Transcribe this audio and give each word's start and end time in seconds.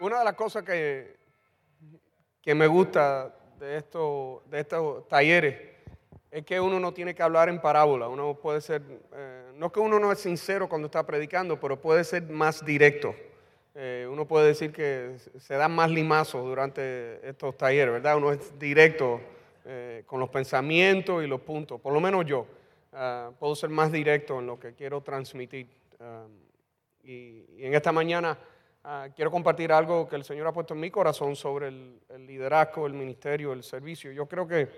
Una 0.00 0.18
de 0.18 0.24
las 0.24 0.34
cosas 0.34 0.62
que, 0.64 1.16
que 2.42 2.54
me 2.54 2.66
gusta 2.66 3.34
de, 3.58 3.78
esto, 3.78 4.42
de 4.50 4.60
estos 4.60 5.08
talleres 5.08 5.56
es 6.30 6.44
que 6.44 6.60
uno 6.60 6.78
no 6.78 6.92
tiene 6.92 7.14
que 7.14 7.22
hablar 7.22 7.48
en 7.48 7.60
parábola. 7.60 8.08
Uno 8.08 8.34
puede 8.34 8.60
ser, 8.60 8.82
eh, 9.14 9.52
no 9.54 9.72
que 9.72 9.80
uno 9.80 9.98
no 9.98 10.12
es 10.12 10.18
sincero 10.18 10.68
cuando 10.68 10.86
está 10.86 11.06
predicando, 11.06 11.58
pero 11.58 11.80
puede 11.80 12.04
ser 12.04 12.24
más 12.24 12.64
directo. 12.64 13.14
Eh, 13.74 14.06
uno 14.10 14.26
puede 14.26 14.48
decir 14.48 14.72
que 14.72 15.16
se 15.38 15.54
dan 15.54 15.72
más 15.72 15.90
limazos 15.90 16.44
durante 16.44 17.28
estos 17.28 17.56
talleres, 17.56 17.94
¿verdad? 17.94 18.16
Uno 18.16 18.32
es 18.32 18.58
directo 18.58 19.20
eh, 19.64 20.04
con 20.06 20.20
los 20.20 20.28
pensamientos 20.28 21.24
y 21.24 21.26
los 21.26 21.40
puntos. 21.40 21.80
Por 21.80 21.92
lo 21.92 22.00
menos 22.00 22.24
yo 22.24 22.46
ah, 22.92 23.30
puedo 23.38 23.56
ser 23.56 23.70
más 23.70 23.90
directo 23.90 24.38
en 24.38 24.46
lo 24.46 24.58
que 24.58 24.74
quiero 24.74 25.00
transmitir. 25.00 25.66
Ah, 25.98 26.26
y, 27.02 27.44
en 27.58 27.74
esta 27.74 27.92
mañana 27.92 28.38
Ah, 28.86 29.08
quiero 29.16 29.30
compartir 29.30 29.72
algo 29.72 30.06
que 30.06 30.14
el 30.14 30.24
Señor 30.24 30.46
ha 30.46 30.52
puesto 30.52 30.74
en 30.74 30.80
mi 30.80 30.90
corazón 30.90 31.34
sobre 31.36 31.68
el, 31.68 31.98
liderazgo, 32.26 32.86
el 32.86 32.92
ministerio, 32.92 33.54
el 33.54 33.62
servicio. 33.62 34.12
Yo 34.12 34.26
creo 34.26 34.46
que, 34.46 34.68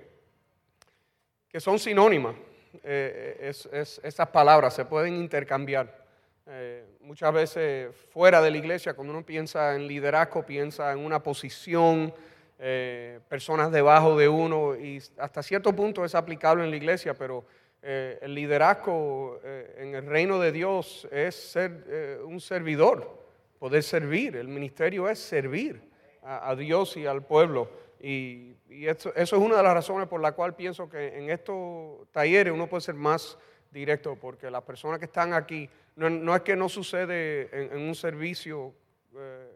que 1.49 1.59
son 1.59 1.81
sinónimas. 1.81 2.37
Eh, 2.85 3.51
esas 3.51 4.29
palabras 4.29 4.75
se 4.75 4.85
pueden 4.85 5.17
intercambiar. 5.17 6.06
Eh, 6.49 6.85
muchas 7.01 7.33
veces 7.33 7.95
fuera 8.13 8.41
de 8.41 8.51
la 8.51 8.57
iglesia, 8.57 8.95
cuando 8.95 9.13
uno 9.13 9.27
piensa 9.27 9.75
en 9.75 9.87
liderazgo, 9.87 10.45
piensa 10.45 10.93
en 10.93 10.99
una 10.99 11.23
posición, 11.23 12.15
eh, 12.59 13.21
personas 13.29 13.73
debajo 13.73 14.17
de 14.17 14.29
uno, 14.29 14.77
y 14.77 15.03
hasta 15.19 15.43
cierto 15.43 15.75
punto 15.75 16.05
es 16.05 16.15
aplicable 16.15 16.65
en 16.65 16.71
la 16.71 16.77
iglesia, 16.77 17.15
pero 17.15 17.45
el 17.83 18.35
liderazgo 18.35 19.39
en 19.45 19.95
el 19.95 20.07
reino 20.07 20.41
de 20.41 20.51
Dios 20.51 21.07
es 21.13 21.37
ser 21.37 22.19
un 22.25 22.41
servidor 22.41 23.17
poder 23.59 23.83
servir. 23.83 24.37
El 24.37 24.49
ministerio 24.49 25.09
es 25.09 25.19
servir 25.19 25.81
a, 26.23 26.55
Dios 26.55 26.97
y 26.97 27.07
al 27.07 27.23
pueblo. 27.25 27.71
Y, 28.01 28.55
eso, 28.69 29.15
es 29.15 29.33
una 29.33 29.57
de 29.57 29.63
las 29.63 29.75
razones 29.75 30.09
por 30.09 30.21
la 30.21 30.33
cual 30.33 30.55
pienso 30.55 30.89
que 30.89 31.19
en 31.19 31.31
estos 31.31 32.11
talleres 32.13 32.53
uno 32.53 32.69
puede 32.69 32.81
ser 32.83 32.95
más 32.95 33.39
directo, 33.77 34.17
porque 34.17 34.51
las 34.51 34.63
personas 34.63 34.99
que 34.99 35.05
están 35.05 35.35
aquí, 35.35 35.69
no, 35.97 36.35
es 36.35 36.43
que 36.43 36.57
no 36.57 36.69
sucede 36.69 37.49
en, 37.53 37.79
un 37.79 37.95
servicio 37.95 38.75
eh, 39.15 39.53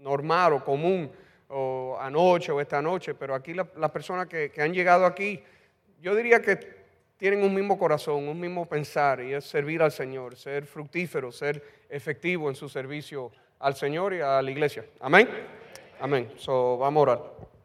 normal 0.00 0.52
o 0.52 0.64
común, 0.64 1.10
o 1.48 1.96
anoche 2.00 2.52
o 2.52 2.60
esta 2.60 2.82
noche, 2.82 3.14
pero 3.14 3.34
aquí 3.34 3.54
las 3.54 3.90
personas 3.90 4.26
que, 4.26 4.50
que 4.50 4.62
han 4.62 4.74
llegado 4.74 5.06
aquí, 5.06 5.42
yo 6.00 6.14
diría 6.14 6.42
que 6.42 6.76
tienen 7.16 7.42
un 7.42 7.54
mismo 7.54 7.78
corazón, 7.78 8.28
un 8.28 8.38
mismo 8.38 8.66
pensar, 8.66 9.22
y 9.22 9.32
es 9.32 9.44
servir 9.44 9.80
al 9.80 9.92
Señor, 9.92 10.36
ser 10.36 10.66
fructífero, 10.66 11.32
ser 11.32 11.62
efectivo 11.88 12.48
en 12.48 12.54
su 12.54 12.68
servicio 12.68 13.32
al 13.58 13.74
Señor 13.74 14.12
y 14.12 14.20
a 14.20 14.42
la 14.42 14.50
iglesia. 14.50 14.84
Amén. 15.00 15.28
Amén. 16.00 16.30
So, 16.36 16.76
vamos 16.76 17.00
a 17.00 17.02
orar. 17.02 17.55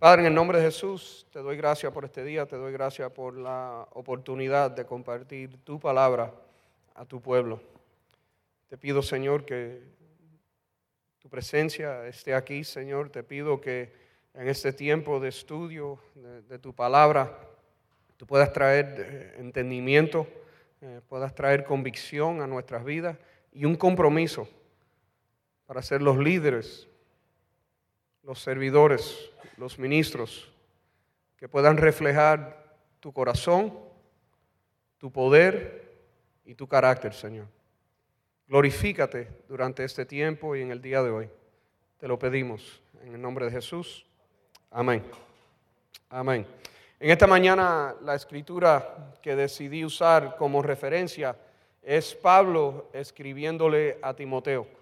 Padre, 0.00 0.22
en 0.22 0.28
el 0.28 0.34
nombre 0.34 0.56
de 0.56 0.64
Jesús, 0.64 1.26
te 1.30 1.40
doy 1.40 1.58
gracias 1.58 1.92
por 1.92 2.06
este 2.06 2.24
día, 2.24 2.46
te 2.46 2.56
doy 2.56 2.72
gracias 2.72 3.12
por 3.12 3.36
la 3.36 3.86
oportunidad 3.92 4.70
de 4.70 4.86
compartir 4.86 5.58
tu 5.62 5.78
palabra 5.78 6.32
a 6.94 7.04
tu 7.04 7.20
pueblo. 7.20 7.60
Te 8.70 8.78
pido, 8.78 9.02
Señor, 9.02 9.44
que 9.44 9.82
tu 11.18 11.28
presencia 11.28 12.06
esté 12.06 12.32
aquí, 12.32 12.64
Señor. 12.64 13.10
Te 13.10 13.22
pido 13.22 13.60
que 13.60 13.92
en 14.32 14.48
este 14.48 14.72
tiempo 14.72 15.20
de 15.20 15.28
estudio 15.28 15.98
de 16.48 16.58
tu 16.58 16.74
palabra, 16.74 17.38
tú 18.16 18.26
puedas 18.26 18.54
traer 18.54 18.94
eh, 18.98 19.34
entendimiento, 19.36 20.26
eh, 20.80 21.02
puedas 21.10 21.34
traer 21.34 21.62
convicción 21.62 22.40
a 22.40 22.46
nuestras 22.46 22.86
vidas 22.86 23.18
y 23.52 23.66
un 23.66 23.76
compromiso 23.76 24.48
para 25.66 25.82
ser 25.82 26.00
los 26.00 26.16
líderes, 26.16 26.88
los 28.22 28.40
servidores, 28.40 29.29
los 29.60 29.78
ministros, 29.78 30.50
que 31.36 31.46
puedan 31.46 31.76
reflejar 31.76 32.74
tu 32.98 33.12
corazón, 33.12 33.78
tu 34.96 35.12
poder 35.12 35.98
y 36.46 36.54
tu 36.54 36.66
carácter, 36.66 37.12
Señor. 37.12 37.46
Glorifícate 38.48 39.28
durante 39.48 39.84
este 39.84 40.06
tiempo 40.06 40.56
y 40.56 40.62
en 40.62 40.70
el 40.70 40.80
día 40.80 41.02
de 41.02 41.10
hoy. 41.10 41.30
Te 41.98 42.08
lo 42.08 42.18
pedimos 42.18 42.80
en 43.04 43.14
el 43.14 43.20
nombre 43.20 43.44
de 43.44 43.52
Jesús. 43.52 44.06
Amén. 44.70 45.04
Amén. 46.08 46.46
En 46.98 47.10
esta 47.10 47.26
mañana 47.26 47.94
la 48.00 48.14
escritura 48.14 49.14
que 49.22 49.36
decidí 49.36 49.84
usar 49.84 50.36
como 50.36 50.62
referencia 50.62 51.36
es 51.82 52.14
Pablo 52.14 52.88
escribiéndole 52.94 53.98
a 54.00 54.14
Timoteo. 54.14 54.79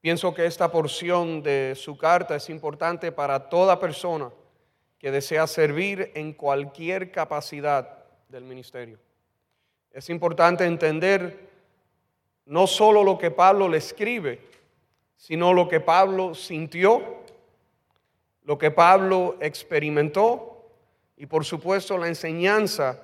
Pienso 0.00 0.32
que 0.32 0.46
esta 0.46 0.72
porción 0.72 1.42
de 1.42 1.74
su 1.76 1.98
carta 1.98 2.36
es 2.36 2.48
importante 2.48 3.12
para 3.12 3.50
toda 3.50 3.78
persona 3.78 4.30
que 4.98 5.10
desea 5.10 5.46
servir 5.46 6.10
en 6.14 6.32
cualquier 6.32 7.10
capacidad 7.10 8.04
del 8.28 8.44
ministerio. 8.44 8.98
Es 9.92 10.08
importante 10.08 10.64
entender 10.64 11.50
no 12.46 12.66
solo 12.66 13.04
lo 13.04 13.18
que 13.18 13.30
Pablo 13.30 13.68
le 13.68 13.78
escribe, 13.78 14.40
sino 15.16 15.52
lo 15.52 15.68
que 15.68 15.80
Pablo 15.80 16.34
sintió, 16.34 17.20
lo 18.44 18.56
que 18.56 18.70
Pablo 18.70 19.36
experimentó 19.40 20.66
y 21.16 21.26
por 21.26 21.44
supuesto 21.44 21.98
la 21.98 22.08
enseñanza 22.08 23.02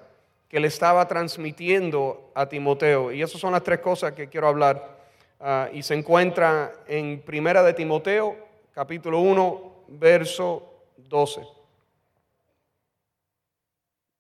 que 0.49 0.61
le 0.61 0.69
estaba 0.69 1.07
transmitiendo 1.07 2.31
a 2.35 2.49
Timoteo. 2.49 3.13
Y 3.13 3.21
esas 3.21 3.39
son 3.41 3.53
las 3.53 3.63
tres 3.63 3.81
cosas 3.81 4.13
que 4.13 4.29
quiero 4.29 4.49
hablar. 4.49 4.96
Ah, 5.49 5.69
y 5.73 5.85
se 5.85 5.95
encuentra 5.95 6.73
en 6.89 7.23
Primera 7.23 7.63
de 7.63 7.73
Timoteo, 7.73 8.37
capítulo 8.73 9.21
1, 9.21 9.85
verso 9.87 10.89
12. 10.97 11.47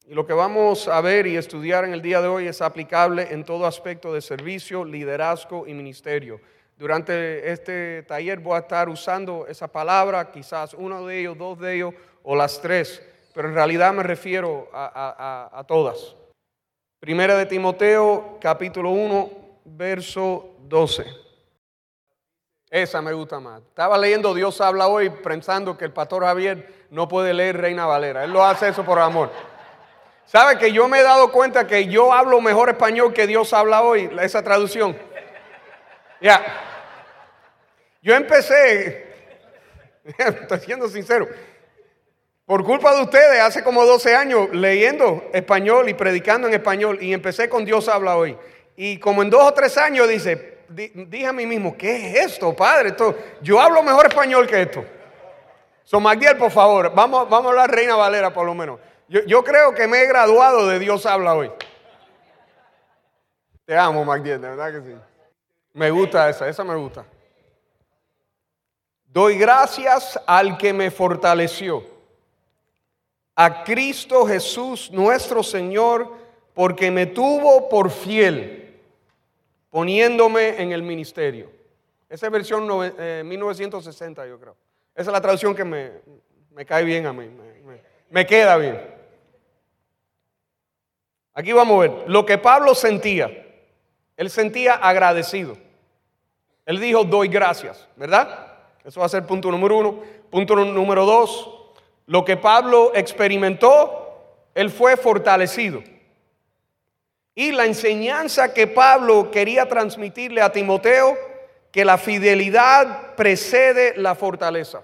Y 0.06 0.14
lo 0.14 0.25
que 0.25 0.32
vamos 0.32 0.87
a 0.87 1.00
ver 1.00 1.26
y 1.26 1.37
estudiar 1.37 1.84
en 1.84 1.94
el 1.94 2.00
día 2.00 2.20
de 2.20 2.28
hoy 2.28 2.47
es 2.47 2.62
aplicable 2.62 3.26
en 3.32 3.42
todo 3.42 3.66
aspecto 3.66 4.14
de 4.14 4.20
servicio, 4.20 4.84
liderazgo 4.84 5.66
y 5.66 5.75
ministerio. 5.75 6.41
Durante 6.78 7.50
este 7.50 8.04
taller 8.04 8.38
voy 8.38 8.54
a 8.54 8.60
estar 8.60 8.88
usando 8.88 9.48
esa 9.48 9.66
palabra, 9.66 10.31
quizás 10.31 10.75
uno 10.75 11.04
de 11.04 11.19
ellos, 11.19 11.37
dos 11.37 11.58
de 11.58 11.75
ellos 11.75 11.94
o 12.22 12.37
las 12.37 12.62
tres 12.62 13.03
pero 13.34 13.48
en 13.48 13.54
realidad 13.54 13.93
me 13.93 14.04
refiero 14.04 14.70
a, 14.72 15.64
todas. 15.69 16.14
Primera 17.00 17.37
de 17.37 17.44
Timoteo, 17.44 18.38
capítulo 18.41 18.93
1, 18.93 19.46
verso 19.66 20.56
12. 20.60 21.04
Esa 22.71 23.03
me 23.03 23.12
gusta 23.12 23.41
más. 23.41 23.62
Estaba 23.62 23.99
leyendo 23.99 24.34
Dios 24.34 24.60
habla 24.60 24.88
hoy 24.88 25.10
pensando 25.10 25.77
que 25.77 25.84
el 25.84 25.93
pastor 25.93 26.25
Javier 26.25 26.87
no 26.91 27.09
puede 27.09 27.34
leer 27.34 27.59
Reina 27.59 27.87
Valera. 27.87 28.25
Él 28.25 28.32
lo 28.32 28.44
hace 28.44 28.69
eso 28.69 28.84
por 28.84 28.99
amor. 28.99 29.31
¿Sabe 30.25 30.59
que 30.59 30.72
yo 30.72 30.88
me 30.88 30.99
he 30.99 31.03
dado 31.03 31.31
cuenta 31.31 31.66
que 31.66 31.87
yo 31.87 32.12
hablo 32.12 32.41
mejor 32.41 32.69
español 32.69 33.12
que 33.12 33.26
Dios 33.26 33.53
habla 33.53 33.82
hoy? 33.82 34.10
Esa 34.21 34.43
traducción. 34.43 34.97
Ya. 36.21 36.44
Yo 38.03 38.15
empecé, 38.15 39.06
estoy 40.19 40.60
siendo 40.60 40.88
sincero, 40.88 41.28
por 42.44 42.65
culpa 42.65 42.94
de 42.94 43.03
ustedes, 43.03 43.41
hace 43.41 43.65
como 43.65 43.84
12 43.84 44.15
años 44.15 44.49
leyendo 44.53 45.25
español 45.32 45.88
y 45.88 45.94
predicando 45.94 46.47
en 46.47 46.55
español 46.55 46.99
y 47.00 47.12
empecé 47.12 47.49
con 47.49 47.65
Dios 47.65 47.88
habla 47.88 48.16
hoy. 48.16 48.37
Y 48.76 48.98
como 48.98 49.22
en 49.22 49.31
dos 49.31 49.42
o 49.42 49.53
tres 49.53 49.76
años 49.78 50.09
dice, 50.09 50.59
dije 50.69 51.26
a 51.26 51.32
mí 51.32 51.47
mismo, 51.47 51.76
¿qué 51.76 51.96
es 51.96 52.32
esto, 52.32 52.55
Padre? 52.55 52.90
Esto, 52.90 53.17
yo 53.40 53.61
hablo 53.61 53.82
mejor 53.82 54.06
español 54.06 54.46
que 54.46 54.62
esto. 54.62 54.84
So, 55.84 56.00
Magdiel, 56.00 56.37
por 56.37 56.50
favor, 56.50 56.93
vamos, 56.94 57.28
vamos 57.28 57.46
a 57.46 57.49
hablar 57.50 57.70
Reina 57.70 57.94
Valera 57.94 58.32
por 58.32 58.44
lo 58.44 58.55
menos. 58.55 58.81
Yo, 59.08 59.20
yo, 59.25 59.44
creo 59.44 59.73
que 59.73 59.87
me 59.87 60.02
he 60.02 60.06
graduado 60.06 60.67
de 60.67 60.78
Dios 60.78 61.06
habla 61.06 61.34
hoy. 61.34 61.50
Te 63.64 63.76
amo, 63.76 64.05
Magdiel, 64.05 64.40
de 64.40 64.49
verdad 64.49 64.73
que 64.73 64.81
sí. 64.81 64.96
Me 65.72 65.90
gusta 65.90 66.29
esa, 66.29 66.49
esa 66.49 66.64
me 66.64 66.75
gusta. 66.75 67.05
Doy 69.05 69.38
gracias 69.38 70.20
al 70.26 70.58
que 70.58 70.72
me 70.72 70.90
fortaleció 70.90 71.96
a 73.37 73.62
Cristo 73.64 74.26
Jesús 74.26 74.90
nuestro 74.90 75.43
Señor, 75.43 76.11
porque 76.55 76.90
me 76.90 77.05
tuvo 77.05 77.69
por 77.69 77.90
fiel, 77.90 78.56
poniéndome 79.76 80.62
en 80.62 80.73
el 80.73 80.82
ministerio. 80.82 81.50
Esa 82.08 82.25
es 82.25 82.32
versión 82.32 82.67
1960, 82.67 84.25
eh, 84.25 84.28
yo 84.31 84.40
creo. 84.40 84.56
Esa 84.94 85.11
es 85.11 85.12
la 85.12 85.20
traducción 85.20 85.55
que 85.55 85.64
me, 85.64 86.64
cae 86.64 86.82
bien 86.82 87.05
a 87.05 87.12
mí, 87.12 87.28
me, 87.28 87.82
me 88.08 88.26
queda 88.26 88.56
bien. 88.56 88.81
Aquí 91.34 91.52
vamos 91.52 91.76
a 91.76 91.81
ver 91.81 92.08
lo 92.08 92.25
que 92.25 92.38
Pablo 92.38 92.75
sentía. 92.75 93.28
Él 94.17 94.31
sentía 94.31 94.76
agradecido. 94.76 95.58
Él 96.64 96.81
dijo, 96.81 97.05
doy 97.05 97.29
gracias, 97.29 97.87
¿verdad? 97.96 98.55
Eso 98.82 99.00
va 99.00 99.05
a 99.05 99.11
ser 99.11 99.26
punto 99.26 99.50
número 99.50 99.76
uno. 99.76 100.02
Punto 100.31 100.56
número 100.56 101.05
dos, 101.05 101.52
lo 102.06 102.25
que 102.25 102.38
Pablo 102.38 102.93
experimentó, 102.94 104.40
él 104.55 104.70
fue 104.70 104.96
fortalecido. 104.96 105.82
Y 107.38 107.53
la 107.53 107.67
enseñanza 107.67 108.55
que 108.55 108.67
Pablo 108.67 109.31
quería 109.31 109.69
transmitirle 109.69 110.41
a 110.41 110.50
Timoteo, 110.50 111.17
que 111.71 111.85
la 111.85 111.99
fidelidad 111.99 113.15
precede 113.15 113.93
la 113.99 114.15
fortaleza. 114.15 114.83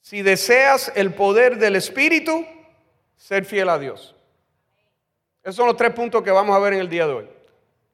Si 0.00 0.22
deseas 0.22 0.92
el 0.94 1.12
poder 1.12 1.58
del 1.58 1.74
Espíritu, 1.74 2.46
ser 3.16 3.44
fiel 3.44 3.68
a 3.68 3.80
Dios. 3.80 4.14
Esos 5.42 5.56
son 5.56 5.66
los 5.66 5.76
tres 5.76 5.92
puntos 5.92 6.22
que 6.22 6.30
vamos 6.30 6.54
a 6.54 6.60
ver 6.60 6.74
en 6.74 6.80
el 6.80 6.88
día 6.88 7.08
de 7.08 7.14
hoy. 7.14 7.28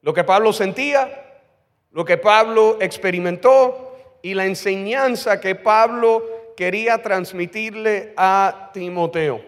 Lo 0.03 0.13
que 0.13 0.23
Pablo 0.23 0.53
sentía, 0.53 1.41
lo 1.89 2.05
que 2.05 2.17
Pablo 2.17 2.77
experimentó 2.79 3.97
y 4.21 4.35
la 4.35 4.45
enseñanza 4.45 5.41
que 5.41 5.55
Pablo 5.55 6.53
quería 6.55 7.01
transmitirle 7.01 8.13
a 8.15 8.69
Timoteo. 8.71 9.41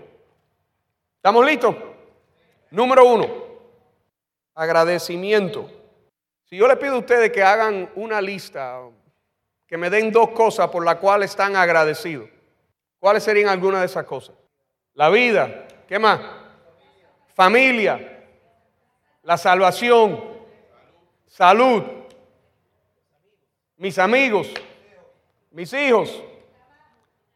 ¿Estamos 1.17 1.45
listos? 1.45 1.75
Número 2.73 3.05
uno, 3.05 3.27
agradecimiento. 4.55 5.69
Si 6.45 6.57
yo 6.57 6.67
le 6.67 6.75
pido 6.75 6.95
a 6.95 6.97
ustedes 6.97 7.31
que 7.31 7.43
hagan 7.43 7.87
una 7.93 8.19
lista, 8.19 8.81
que 9.67 9.77
me 9.77 9.91
den 9.91 10.11
dos 10.11 10.29
cosas 10.29 10.69
por 10.71 10.83
las 10.83 10.95
cuales 10.95 11.29
están 11.29 11.55
agradecidos, 11.55 12.27
¿cuáles 12.97 13.21
serían 13.21 13.49
algunas 13.49 13.81
de 13.81 13.85
esas 13.85 14.05
cosas? 14.05 14.35
La 14.95 15.09
vida, 15.09 15.67
¿qué 15.87 15.99
más? 15.99 16.19
Familia, 17.35 18.25
la 19.21 19.37
salvación, 19.37 20.19
salud, 21.27 21.83
mis 23.77 23.99
amigos, 23.99 24.51
mis 25.51 25.71
hijos, 25.73 26.23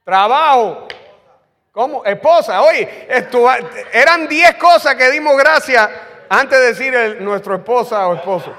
trabajo, 0.04 0.88
¿cómo? 1.78 2.04
Esposa, 2.04 2.62
oye, 2.64 3.08
eran 3.94 4.28
10 4.28 4.56
cosas 4.56 4.96
que 4.96 5.12
dimos 5.12 5.38
gracias 5.38 5.88
antes 6.28 6.60
de 6.60 6.66
decir 6.66 7.22
nuestro 7.22 7.54
esposa 7.54 8.08
o 8.08 8.16
esposo. 8.16 8.52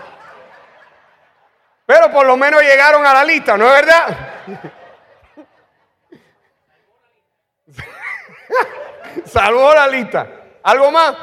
Pero 1.85 2.13
por 2.13 2.25
lo 2.25 2.37
menos 2.37 2.63
llegaron 2.63 3.05
a 3.05 3.13
la 3.13 3.25
lista, 3.25 3.57
¿no 3.57 3.67
es 3.67 3.75
verdad? 3.75 4.19
Salvó 9.27 9.75
la 9.75 9.89
lista. 9.89 10.25
¿Algo 10.63 10.93
más? 10.93 11.17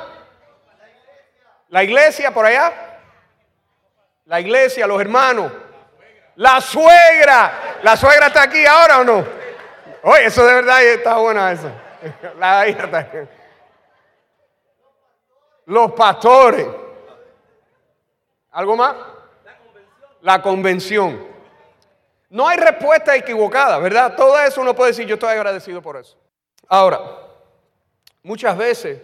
La 1.70 1.82
iglesia 1.82 2.30
por 2.32 2.46
allá. 2.46 2.74
La 4.26 4.42
iglesia, 4.42 4.86
los 4.86 5.00
hermanos. 5.00 5.50
La 6.36 6.60
suegra. 6.60 7.78
¿La 7.84 7.96
suegra 7.96 8.28
está 8.28 8.42
aquí 8.42 8.66
ahora 8.66 9.00
o 9.00 9.06
no? 9.06 9.26
Oye, 10.04 10.26
eso 10.26 10.46
de 10.46 10.56
verdad 10.56 10.84
está 10.84 11.16
buena 11.16 11.54
eso. 11.54 11.72
Los 15.66 15.92
pastores. 15.94 16.68
¿Algo 18.52 18.76
más? 18.76 18.96
La 20.22 20.42
convención. 20.42 21.26
No 22.30 22.48
hay 22.48 22.58
respuesta 22.58 23.16
equivocada, 23.16 23.80
¿verdad? 23.80 24.16
Todo 24.16 24.40
eso 24.40 24.62
uno 24.62 24.76
puede 24.76 24.92
decir, 24.92 25.06
yo 25.06 25.16
estoy 25.16 25.30
agradecido 25.30 25.82
por 25.82 25.98
eso. 25.98 26.18
Ahora, 26.68 27.00
muchas 28.24 28.58
veces 28.58 29.02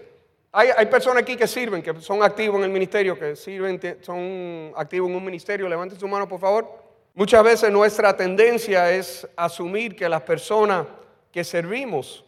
hay, 0.51 0.69
hay, 0.75 0.85
personas 0.87 1.23
aquí 1.23 1.35
que 1.37 1.47
sirven, 1.47 1.81
que 1.81 1.99
son 2.01 2.23
activos 2.23 2.57
en 2.57 2.63
el 2.65 2.69
ministerio, 2.69 3.17
que 3.17 3.35
sirven, 3.35 3.79
son 4.01 4.73
activos 4.75 5.09
en 5.09 5.15
un 5.15 5.23
ministerio. 5.23 5.69
Levanten 5.69 5.99
su 5.99 6.07
mano, 6.07 6.27
por 6.27 6.39
favor. 6.39 6.67
Muchas 7.13 7.43
veces 7.43 7.71
nuestra 7.71 8.15
tendencia 8.15 8.89
es 8.91 9.27
asumir 9.35 9.95
que 9.95 10.07
las 10.07 10.21
personas 10.21 10.87
que 11.31 11.43
servimos 11.43 12.25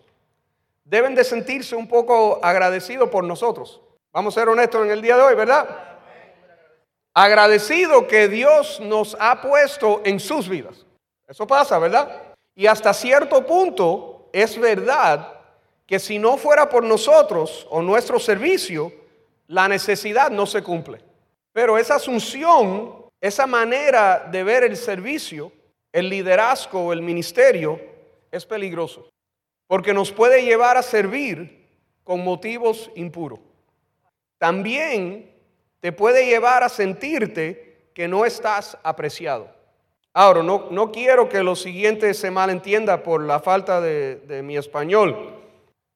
deben 0.83 1.15
de 1.15 1.23
sentirse 1.23 1.75
un 1.75 1.87
poco 1.87 2.39
agradecidos 2.43 3.09
por 3.09 3.23
nosotros. 3.23 3.81
Vamos 4.11 4.35
a 4.35 4.41
ser 4.41 4.49
honestos 4.49 4.85
en 4.85 4.91
el 4.91 5.01
día 5.01 5.15
de 5.15 5.23
hoy, 5.23 5.35
¿verdad? 5.35 5.67
Agradecido 7.13 8.07
que 8.07 8.27
Dios 8.27 8.79
nos 8.79 9.15
ha 9.19 9.41
puesto 9.41 10.01
en 10.03 10.19
sus 10.19 10.49
vidas. 10.49 10.85
Eso 11.27 11.47
pasa, 11.47 11.79
¿verdad? 11.79 12.33
Y 12.55 12.67
hasta 12.67 12.93
cierto 12.93 13.45
punto 13.45 14.29
es 14.33 14.59
verdad 14.59 15.41
que 15.85 15.99
si 15.99 16.19
no 16.19 16.37
fuera 16.37 16.69
por 16.69 16.83
nosotros 16.83 17.67
o 17.69 17.81
nuestro 17.81 18.19
servicio, 18.19 18.91
la 19.47 19.67
necesidad 19.67 20.31
no 20.31 20.45
se 20.45 20.63
cumple. 20.63 21.01
Pero 21.51 21.77
esa 21.77 21.95
asunción 21.95 23.03
esa 23.23 23.47
manera 23.47 24.27
de 24.29 24.43
ver 24.43 24.65
el 24.65 24.75
servicio, 24.75 25.53
el 25.93 26.09
liderazgo, 26.09 26.91
el 26.91 27.01
ministerio, 27.01 27.79
es 28.29 28.45
peligroso, 28.45 29.09
porque 29.73 29.91
nos 29.91 30.11
puede 30.11 30.43
llevar 30.43 30.77
a 30.77 30.83
servir 30.83 31.67
con 32.03 32.23
motivos 32.23 32.91
impuros. 32.93 33.39
También 34.37 35.31
te 35.79 35.91
puede 35.91 36.27
llevar 36.27 36.61
a 36.61 36.69
sentirte 36.69 37.87
que 37.91 38.07
no 38.07 38.23
estás 38.23 38.77
apreciado. 38.83 39.49
Ahora, 40.13 40.43
no, 40.43 40.67
no 40.69 40.91
quiero 40.91 41.27
que 41.27 41.41
lo 41.41 41.55
siguiente 41.55 42.13
se 42.13 42.29
malentienda 42.29 43.01
por 43.01 43.23
la 43.23 43.39
falta 43.39 43.81
de, 43.81 44.17
de 44.17 44.43
mi 44.43 44.57
español, 44.57 45.41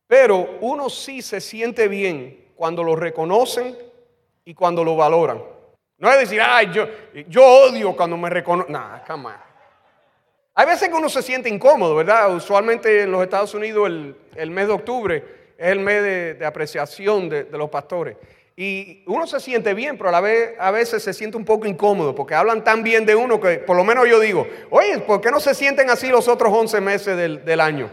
pero 0.08 0.58
uno 0.62 0.90
sí 0.90 1.22
se 1.22 1.40
siente 1.40 1.88
bien 1.88 2.48
cuando 2.56 2.84
lo 2.84 2.96
reconocen 2.96 3.78
y 4.44 4.56
cuando 4.56 4.84
lo 4.84 4.96
valoran. 4.96 5.40
No 6.00 6.12
es 6.12 6.18
decir, 6.18 6.42
ay, 6.42 6.72
yo, 6.74 6.88
yo 7.28 7.46
odio 7.46 7.96
cuando 7.96 8.18
me 8.18 8.32
reconocen. 8.32 8.74
Nah, 8.74 9.06
come 9.06 9.47
Hay 10.60 10.66
veces 10.66 10.90
que 10.90 10.96
uno 10.96 11.08
se 11.08 11.22
siente 11.22 11.50
incómodo, 11.50 11.94
¿verdad? 11.94 12.34
Usualmente 12.34 13.04
en 13.04 13.12
los 13.12 13.22
Estados 13.22 13.54
Unidos 13.54 13.88
el, 14.36 14.50
mes 14.50 14.66
de 14.66 14.74
octubre 14.74 15.24
es 15.56 15.68
el 15.68 15.80
mes 15.80 16.02
de, 16.40 16.44
apreciación 16.44 17.30
de, 17.30 17.46
los 17.52 17.70
pastores. 17.70 18.18
Y 18.56 19.04
uno 19.06 19.28
se 19.28 19.40
siente 19.40 19.76
bien, 19.76 19.98
pero 19.98 20.10
a 20.10 20.12
la 20.12 20.20
vez 20.20 20.56
a 20.60 20.72
veces 20.72 21.04
se 21.04 21.14
siente 21.14 21.38
un 21.38 21.46
poco 21.46 21.68
incómodo 21.68 22.16
porque 22.16 22.34
hablan 22.34 22.64
tan 22.64 22.82
bien 22.82 23.06
de 23.06 23.14
uno 23.16 23.40
que 23.40 23.60
por 23.60 23.78
lo 23.78 23.84
menos 23.84 24.10
yo 24.10 24.20
digo, 24.20 24.48
oye, 24.72 24.98
¿por 24.98 25.22
qué 25.22 25.30
no 25.30 25.40
se 25.40 25.54
sienten 25.54 25.92
así 25.92 26.08
los 26.08 26.28
otros 26.28 26.52
11 26.52 26.82
meses 26.82 27.16
del, 27.16 27.46
del 27.46 27.62
año? 27.62 27.88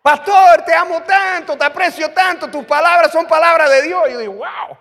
Pastor, 0.00 0.62
te 0.64 0.72
amo 0.72 1.02
tanto, 1.02 1.58
te 1.58 1.64
aprecio 1.64 2.10
tanto, 2.12 2.48
tus 2.48 2.64
palabras 2.64 3.10
son 3.10 3.26
palabras 3.26 3.68
de 3.70 3.82
Dios. 3.82 4.02
Y 4.08 4.12
yo 4.12 4.18
digo, 4.20 4.32
wow 4.34 4.78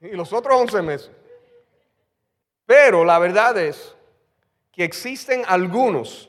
y 0.00 0.08
los 0.08 0.32
otros 0.32 0.60
11 0.60 0.82
meses. 0.82 1.10
Pero 2.66 3.04
la 3.04 3.18
verdad 3.18 3.56
es 3.58 3.95
que 4.76 4.84
existen 4.84 5.42
algunos 5.48 6.28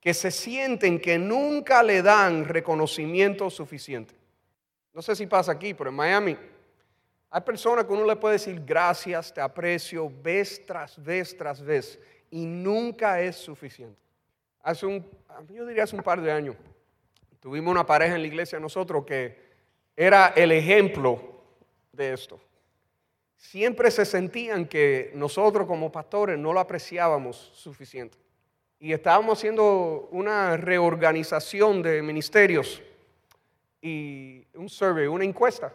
que 0.00 0.12
se 0.12 0.32
sienten 0.32 1.00
que 1.00 1.18
nunca 1.18 1.84
le 1.84 2.02
dan 2.02 2.44
reconocimiento 2.44 3.48
suficiente. 3.48 4.14
No 4.92 5.00
sé 5.00 5.14
si 5.14 5.26
pasa 5.26 5.52
aquí, 5.52 5.72
pero 5.72 5.90
en 5.90 5.96
Miami 5.96 6.36
hay 7.30 7.40
personas 7.42 7.84
que 7.84 7.92
uno 7.92 8.04
le 8.04 8.16
puede 8.16 8.34
decir 8.34 8.60
gracias, 8.64 9.32
te 9.32 9.40
aprecio, 9.40 10.10
vez 10.22 10.66
tras 10.66 11.00
vez 11.00 11.36
tras 11.36 11.62
vez, 11.62 12.00
y 12.30 12.44
nunca 12.44 13.20
es 13.20 13.36
suficiente. 13.36 14.00
Hace 14.60 14.86
un, 14.86 15.06
yo 15.50 15.64
diría 15.64 15.84
hace 15.84 15.94
un 15.94 16.02
par 16.02 16.20
de 16.20 16.32
años, 16.32 16.56
tuvimos 17.38 17.70
una 17.70 17.86
pareja 17.86 18.16
en 18.16 18.22
la 18.22 18.26
iglesia 18.26 18.58
nosotros 18.58 19.04
que 19.04 19.46
era 19.94 20.28
el 20.34 20.50
ejemplo 20.50 21.40
de 21.92 22.12
esto 22.14 22.40
siempre 23.38 23.90
se 23.90 24.04
sentían 24.04 24.66
que 24.66 25.12
nosotros 25.14 25.66
como 25.66 25.90
pastores 25.90 26.36
no 26.38 26.52
lo 26.52 26.60
apreciábamos 26.60 27.52
suficiente. 27.54 28.18
Y 28.80 28.92
estábamos 28.92 29.38
haciendo 29.38 30.08
una 30.12 30.56
reorganización 30.56 31.82
de 31.82 32.02
ministerios 32.02 32.82
y 33.80 34.44
un 34.54 34.68
survey, 34.68 35.06
una 35.06 35.24
encuesta. 35.24 35.72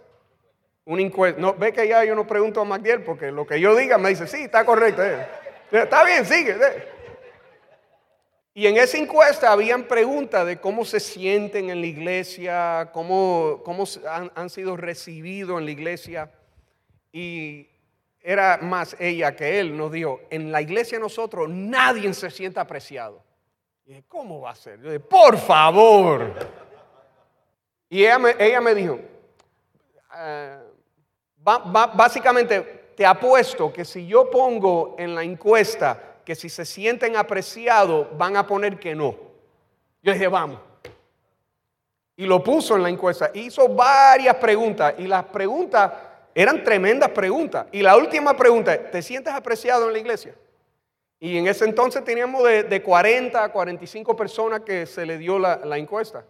Una. 0.86 1.10
No, 1.38 1.54
ve 1.54 1.72
que 1.74 1.88
ya 1.88 2.04
yo 2.04 2.14
no 2.16 2.28
pregunto 2.28 2.62
a 2.62 2.66
Magdiel 2.66 3.02
porque 3.04 3.32
lo 3.32 3.48
que 3.48 3.60
yo 3.60 3.76
diga 3.76 3.98
me 3.98 4.10
dice, 4.10 4.28
sí, 4.28 4.44
está 4.44 4.66
correcto. 4.66 5.04
Eh. 5.04 5.26
Está 5.72 6.04
bien, 6.04 6.26
sigue. 6.26 6.52
Eh". 6.52 6.88
Y 8.54 8.68
en 8.68 8.78
esa 8.78 8.98
encuesta 8.98 9.52
habían 9.52 9.84
preguntas 9.84 10.46
de 10.46 10.60
cómo 10.60 10.86
se 10.86 11.00
sienten 11.00 11.70
en 11.70 11.82
la 11.82 11.88
iglesia, 11.88 12.90
cómo, 12.94 13.62
cómo 13.66 13.86
han, 14.08 14.32
han 14.36 14.50
sido 14.50 14.78
recibidos 14.78 15.60
en 15.60 15.66
la 15.66 15.72
iglesia. 15.72 16.30
Y 17.14 17.70
era 18.20 18.58
más 18.62 18.96
ella 19.00 19.36
que 19.36 19.60
él, 19.60 19.78
nos 19.78 19.92
dijo, 19.92 20.22
en 20.32 20.52
la 20.52 20.62
iglesia 20.62 20.98
nosotros 20.98 21.48
nadie 21.48 22.12
se 22.14 22.32
sienta 22.32 22.62
apreciado. 22.62 23.22
Y 23.86 23.90
dije, 23.90 24.04
¿cómo 24.08 24.42
va 24.42 24.52
a 24.52 24.56
ser? 24.56 24.82
Yo 24.82 24.88
dije, 24.88 25.00
por 25.00 25.38
favor. 25.38 26.34
Y 27.88 28.04
ella 28.04 28.18
me, 28.18 28.36
ella 28.40 28.60
me 28.60 28.74
dijo, 28.74 29.00
eh, 30.18 30.58
básicamente 31.38 32.62
te 32.96 33.06
apuesto 33.06 33.72
que 33.72 33.86
si 33.86 34.08
yo 34.08 34.30
pongo 34.32 34.96
en 34.98 35.14
la 35.14 35.24
encuesta 35.24 36.14
que 36.26 36.34
si 36.36 36.50
se 36.50 36.66
sienten 36.66 37.16
apreciados, 37.16 38.08
van 38.18 38.38
a 38.38 38.48
poner 38.48 38.80
que 38.80 38.96
no. 38.96 39.16
Yo 40.02 40.14
dije, 40.14 40.28
vamos. 40.28 40.60
Y 42.16 42.26
lo 42.26 42.44
puso 42.44 42.76
en 42.76 42.84
la 42.84 42.90
encuesta. 42.90 43.32
Hizo 43.34 43.68
varias 43.70 44.36
preguntas 44.38 44.96
y 44.98 45.08
las 45.08 45.26
preguntas 45.26 45.92
Eran 46.36 46.64
tremendas 46.64 47.10
preguntas. 47.10 47.68
Y 47.72 47.82
la 47.82 47.96
última 47.96 48.36
pregunta 48.36 48.74
es, 48.74 48.92
¿te 48.92 49.02
sientes 49.02 49.34
apreciado 49.34 49.88
en 49.88 49.94
la 49.94 50.00
iglesia? 50.00 50.36
Y 51.20 51.38
en 51.38 51.48
ese 51.48 51.66
entonces 51.66 52.04
teníamos 52.04 52.44
de, 52.44 52.82
40 52.82 53.44
a 53.44 53.50
45 53.50 54.16
personas 54.16 54.62
que 54.62 54.86
se 54.86 55.06
le 55.06 55.18
dio 55.18 55.40
la, 55.40 55.78
encuesta. 55.78 56.26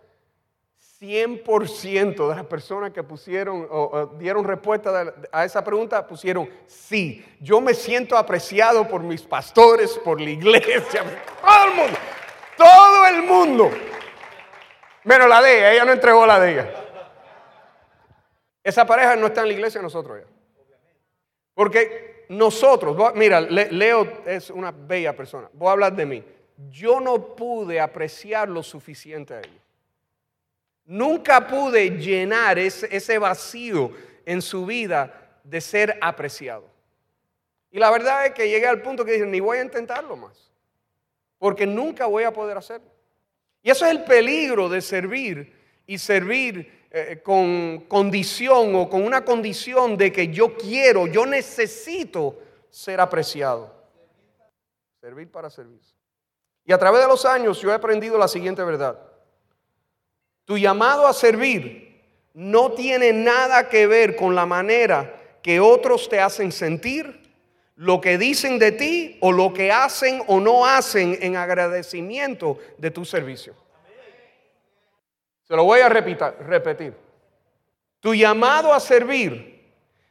100% 1.01 2.29
de 2.29 2.36
las 2.36 2.45
personas 2.45 2.91
que 2.91 3.01
pusieron 3.01 3.67
o, 3.69 4.15
dieron 4.19 4.45
respuesta 4.45 5.13
a 5.31 5.45
esa 5.45 5.63
pregunta 5.63 6.05
pusieron 6.05 6.48
sí. 6.67 7.25
Yo 7.41 7.60
me 7.60 7.74
siento 7.74 8.15
apreciado 8.15 8.88
por 8.88 9.01
mis 9.01 9.24
pastores, 9.24 9.98
por 9.98 10.22
la 10.22 10.29
iglesia, 10.29 11.03
todo 11.41 11.65
el 11.65 11.75
mundo, 11.75 11.98
todo 12.55 13.07
el 13.07 13.24
mundo. 13.24 13.72
Menos 15.05 15.27
la 15.27 15.41
de 15.41 15.74
ella, 15.74 15.86
no 15.86 15.91
entregó 15.91 16.25
la 16.25 16.39
de. 16.39 16.83
Esa 18.63 18.86
pareja 18.86 19.15
no 19.15 19.27
está 19.27 19.41
en 19.41 19.48
la 19.48 19.53
iglesia 19.53 19.82
nosotros 19.82 20.22
ya. 20.22 20.27
Porque 21.53 22.25
nosotros, 22.29 23.13
mira, 23.15 23.41
Leo 23.41 24.24
es 24.25 24.50
una 24.50 24.72
bella 24.72 25.15
persona. 25.15 25.50
Voy 25.53 25.67
a 25.67 25.72
hablar 25.72 25.96
de 25.96 26.05
mí. 26.05 26.24
Yo 26.70 27.00
no 27.00 27.36
pude 27.36 27.79
apreciar 27.79 28.50
lo 28.50 28.63
suficiente 28.63 29.34
a 29.34 29.39
ellos. 29.39 29.62
Nunca 30.86 31.48
pude 31.48 31.89
llenar 31.91 32.60
ese, 32.60 33.17
vacío 33.17 33.91
en 34.25 34.41
su 34.41 34.65
vida 34.65 35.39
de 35.43 35.62
ser 35.62 35.98
apreciado. 36.01 36.70
Y 37.72 37.79
la 37.79 37.89
verdad 37.89 38.25
es 38.25 38.34
que 38.34 38.50
llegué 38.50 38.67
al 38.67 38.82
punto 38.82 39.05
que 39.05 39.13
dije, 39.13 39.25
ni 39.25 39.39
voy 39.39 39.58
a 39.58 39.63
intentarlo 39.63 40.15
más, 40.15 40.51
porque 41.39 41.65
nunca 41.65 42.05
voy 42.05 42.24
a 42.24 42.32
poder 42.32 42.58
hacerlo. 42.58 42.88
Y 43.63 43.72
eso 43.72 43.86
es 43.86 43.91
el 43.91 44.03
peligro 44.03 44.70
de 44.70 44.82
servir 44.82 45.53
y 45.88 45.98
servir 45.98 46.83
eh, 46.96 47.22
con 47.24 47.86
condición 47.88 48.76
o 48.76 48.88
con 48.88 49.04
una 49.04 49.26
condición 49.26 49.98
de 49.98 50.12
que 50.12 50.28
yo 50.28 50.56
quiero, 50.56 51.08
yo 51.08 51.26
necesito 51.26 52.38
ser 52.70 53.02
apreciado. 53.02 53.74
Servir 55.02 55.28
para 55.32 55.50
servir. 55.50 55.82
Y 56.64 56.72
a 56.72 56.78
través 56.78 57.02
de 57.02 57.08
los 57.08 57.26
años 57.26 57.60
yo 57.60 57.72
he 57.72 57.74
aprendido 57.74 58.16
la 58.16 58.28
siguiente 58.28 58.64
verdad. 58.64 59.00
Tu 60.46 60.60
llamado 60.60 61.08
a 61.08 61.14
servir 61.14 62.00
no 62.36 62.74
tiene 62.74 63.12
nada 63.12 63.70
que 63.70 63.88
ver 63.88 64.16
con 64.16 64.36
la 64.36 64.46
manera 64.46 65.40
que 65.42 65.60
otros 65.60 66.08
te 66.08 66.20
hacen 66.20 66.52
sentir, 66.52 67.34
lo 67.76 68.02
que 68.02 68.20
dicen 68.20 68.60
de 68.60 68.72
ti 68.72 69.18
o 69.20 69.32
lo 69.32 69.52
que 69.52 69.72
hacen 69.72 70.22
o 70.28 70.40
no 70.40 70.68
hacen 70.68 71.18
en 71.22 71.38
agradecimiento 71.38 72.60
de 72.78 72.92
tu 72.92 73.04
servicio. 73.04 73.62
Se 75.53 75.57
lo 75.57 75.65
voy 75.65 75.81
a 75.81 75.88
repetir. 75.88 76.95
Tu 78.00 78.15
llamado 78.15 78.74
a 78.74 78.79
servir 78.79 79.62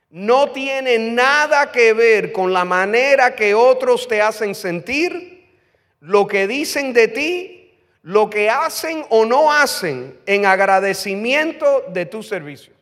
no 0.08 0.52
tiene 0.52 1.00
nada 1.00 1.72
que 1.72 1.92
ver 1.94 2.30
con 2.30 2.52
la 2.52 2.64
manera 2.64 3.34
que 3.34 3.52
otros 3.52 4.06
te 4.06 4.22
hacen 4.22 4.54
sentir, 4.54 5.50
lo 5.98 6.28
que 6.28 6.46
dicen 6.46 6.92
de 6.92 7.08
ti 7.08 7.58
lo 8.02 8.30
que 8.30 8.50
hacen 8.50 9.04
o 9.08 9.24
no 9.24 9.52
hacen 9.52 10.16
en 10.26 10.46
agradecimiento 10.46 11.86
de 11.88 12.06
tu 12.06 12.22
servicio. 12.22 12.72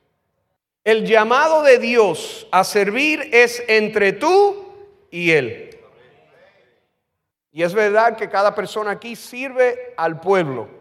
El 0.84 1.06
llamado 1.06 1.62
de 1.62 1.78
Dios 1.78 2.46
a 2.52 2.62
servir 2.64 3.30
es 3.32 3.64
entre 3.68 4.12
tú 4.12 4.74
y 5.10 5.30
Él. 5.30 5.78
Y 7.52 7.62
es 7.62 7.72
verdad 7.72 8.18
que 8.18 8.28
cada 8.28 8.54
persona 8.54 8.90
aquí 8.90 9.16
sirve 9.16 9.94
al 9.96 10.20
pueblo. 10.20 10.79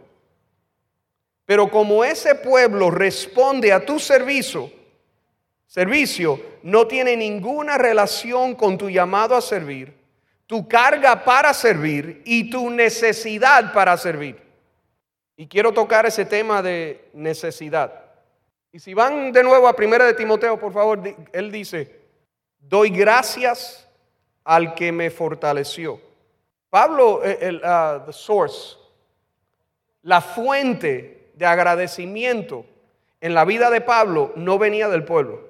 Pero 1.50 1.68
como 1.72 2.04
ese 2.04 2.36
pueblo 2.36 2.92
responde 2.92 3.74
a 3.74 3.84
tu 3.84 3.98
servicio, 3.98 4.72
servicio 5.66 6.40
no 6.62 6.86
tiene 6.86 7.18
ninguna 7.18 7.76
relación 7.76 8.54
con 8.54 8.78
tu 8.78 8.88
llamado 8.88 9.36
a 9.36 9.42
servir, 9.42 9.92
tu 10.46 10.68
carga 10.68 11.24
para 11.24 11.52
servir 11.56 12.22
y 12.24 12.52
tu 12.52 12.70
necesidad 12.70 13.74
para 13.74 13.98
servir. 13.98 14.40
Y 15.36 15.48
quiero 15.48 15.74
tocar 15.74 16.06
ese 16.06 16.24
tema 16.24 16.62
de 16.62 17.10
necesidad. 17.14 18.00
Y 18.72 18.78
si 18.78 18.94
van 18.94 19.32
de 19.32 19.42
nuevo 19.44 19.68
a 19.68 19.76
Primera 19.76 20.06
de 20.06 20.14
Timoteo, 20.14 20.60
por 20.60 20.72
favor, 20.72 21.02
él 21.34 21.52
dice, 21.52 22.00
doy 22.60 22.92
gracias 22.92 23.90
al 24.44 24.76
que 24.76 24.92
me 24.92 25.10
fortaleció. 25.10 26.00
Pablo, 26.70 27.26
eh, 27.26 27.40
el, 27.42 27.62
the 28.06 28.14
source, 28.14 28.78
la 30.04 30.22
fuente 30.22 31.19
de 31.40 31.46
agradecimiento 31.46 32.66
en 33.22 33.34
la 33.34 33.46
vida 33.46 33.70
de 33.70 33.80
Pablo 33.80 34.34
no 34.36 34.60
venía 34.60 34.90
del 34.90 35.06
pueblo. 35.06 35.48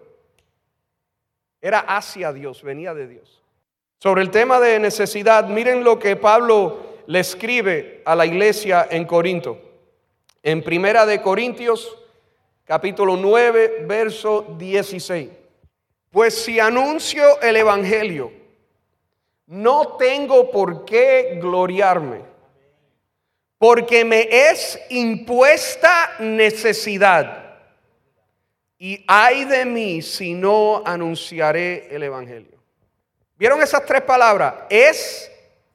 Era 1.61 1.79
hacia 1.79 2.31
Dios, 2.31 2.61
venía 2.61 2.93
de 2.93 3.07
Dios. 3.07 3.41
Sobre 3.97 4.21
el 4.21 4.29
tema 4.29 4.59
de 4.59 4.79
necesidad, 4.79 5.47
miren 5.47 5.83
lo 5.83 5.97
que 5.97 6.15
Pablo 6.15 7.01
le 7.07 7.19
escribe 7.19 8.03
a 8.05 8.15
la 8.15 8.27
iglesia 8.27 8.87
en 8.91 9.05
Corinto. 9.05 9.59
En 10.43 10.63
Primera 10.63 11.07
de 11.07 11.23
Corintios, 11.23 11.97
capítulo 12.65 13.17
9, 13.17 13.85
verso 13.87 14.55
16. 14.59 15.27
Pues 16.11 16.35
si 16.35 16.59
anuncio 16.59 17.41
el 17.41 17.55
Evangelio, 17.55 18.31
no 19.47 19.97
tengo 19.97 20.51
por 20.51 20.85
qué 20.85 21.39
gloriarme, 21.41 22.28
porque 23.59 24.05
me 24.05 24.27
es 24.31 24.79
impuesta 24.89 26.15
necesidad. 26.19 27.57
Y 28.79 29.03
ay 29.05 29.43
de 29.43 29.65
mí 29.65 30.01
si 30.01 30.33
no 30.33 30.81
anunciaré 30.85 31.93
el 31.93 32.01
Evangelio. 32.03 32.57
¿Vieron 33.37 33.61
esas 33.61 33.85
tres 33.85 34.01
palabras? 34.01 34.53
Es 34.69 35.29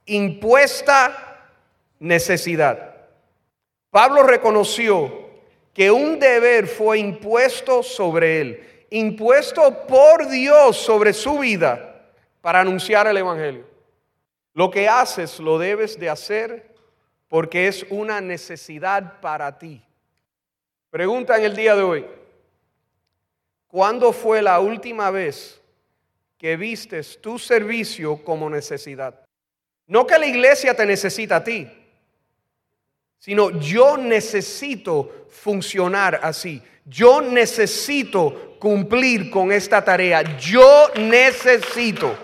impuesta 0.07 1.43
necesidad. 1.99 2.95
Pablo 3.91 4.23
reconoció 4.23 5.29
que 5.75 5.91
un 5.91 6.19
deber 6.19 6.67
fue 6.67 6.99
impuesto 6.99 7.83
sobre 7.83 8.41
él, 8.41 8.87
impuesto 8.91 9.87
por 9.87 10.29
Dios 10.29 10.79
sobre 10.79 11.13
su 11.13 11.39
vida 11.39 12.11
para 12.41 12.61
anunciar 12.61 13.07
el 13.09 13.19
Evangelio. 13.19 13.67
Lo 14.55 14.71
que 14.71 14.89
haces 14.89 15.39
lo 15.39 15.59
debes 15.59 15.99
de 15.99 16.09
hacer 16.09 16.74
porque 17.35 17.67
es 17.67 17.85
una 17.91 18.21
necesidad 18.21 19.19
para 19.21 19.59
ti. 19.59 19.83
Pregunta 20.89 21.37
en 21.37 21.43
el 21.43 21.57
día 21.57 21.75
de 21.75 21.83
hoy, 21.83 22.07
¿cuándo 23.67 24.13
fue 24.13 24.41
la 24.41 24.61
última 24.61 25.11
vez 25.11 25.61
que 26.39 26.57
vistes 26.57 27.21
tu 27.21 27.37
servicio 27.37 28.23
como 28.23 28.49
necesidad. 28.49 29.19
No 29.89 30.07
que 30.07 30.17
la 30.17 30.27
iglesia 30.27 30.77
te 30.77 30.87
necesita 30.87 31.37
a 31.37 31.43
ti, 31.43 31.69
sino 33.19 33.51
yo 33.59 33.97
necesito 33.97 35.27
funcionar 35.29 36.21
así. 36.23 36.63
Yo 36.85 37.21
necesito 37.21 38.59
cumplir 38.61 39.29
con 39.29 39.51
esta 39.51 39.83
tarea. 39.83 40.37
Yo 40.39 40.89
necesito. 41.01 42.17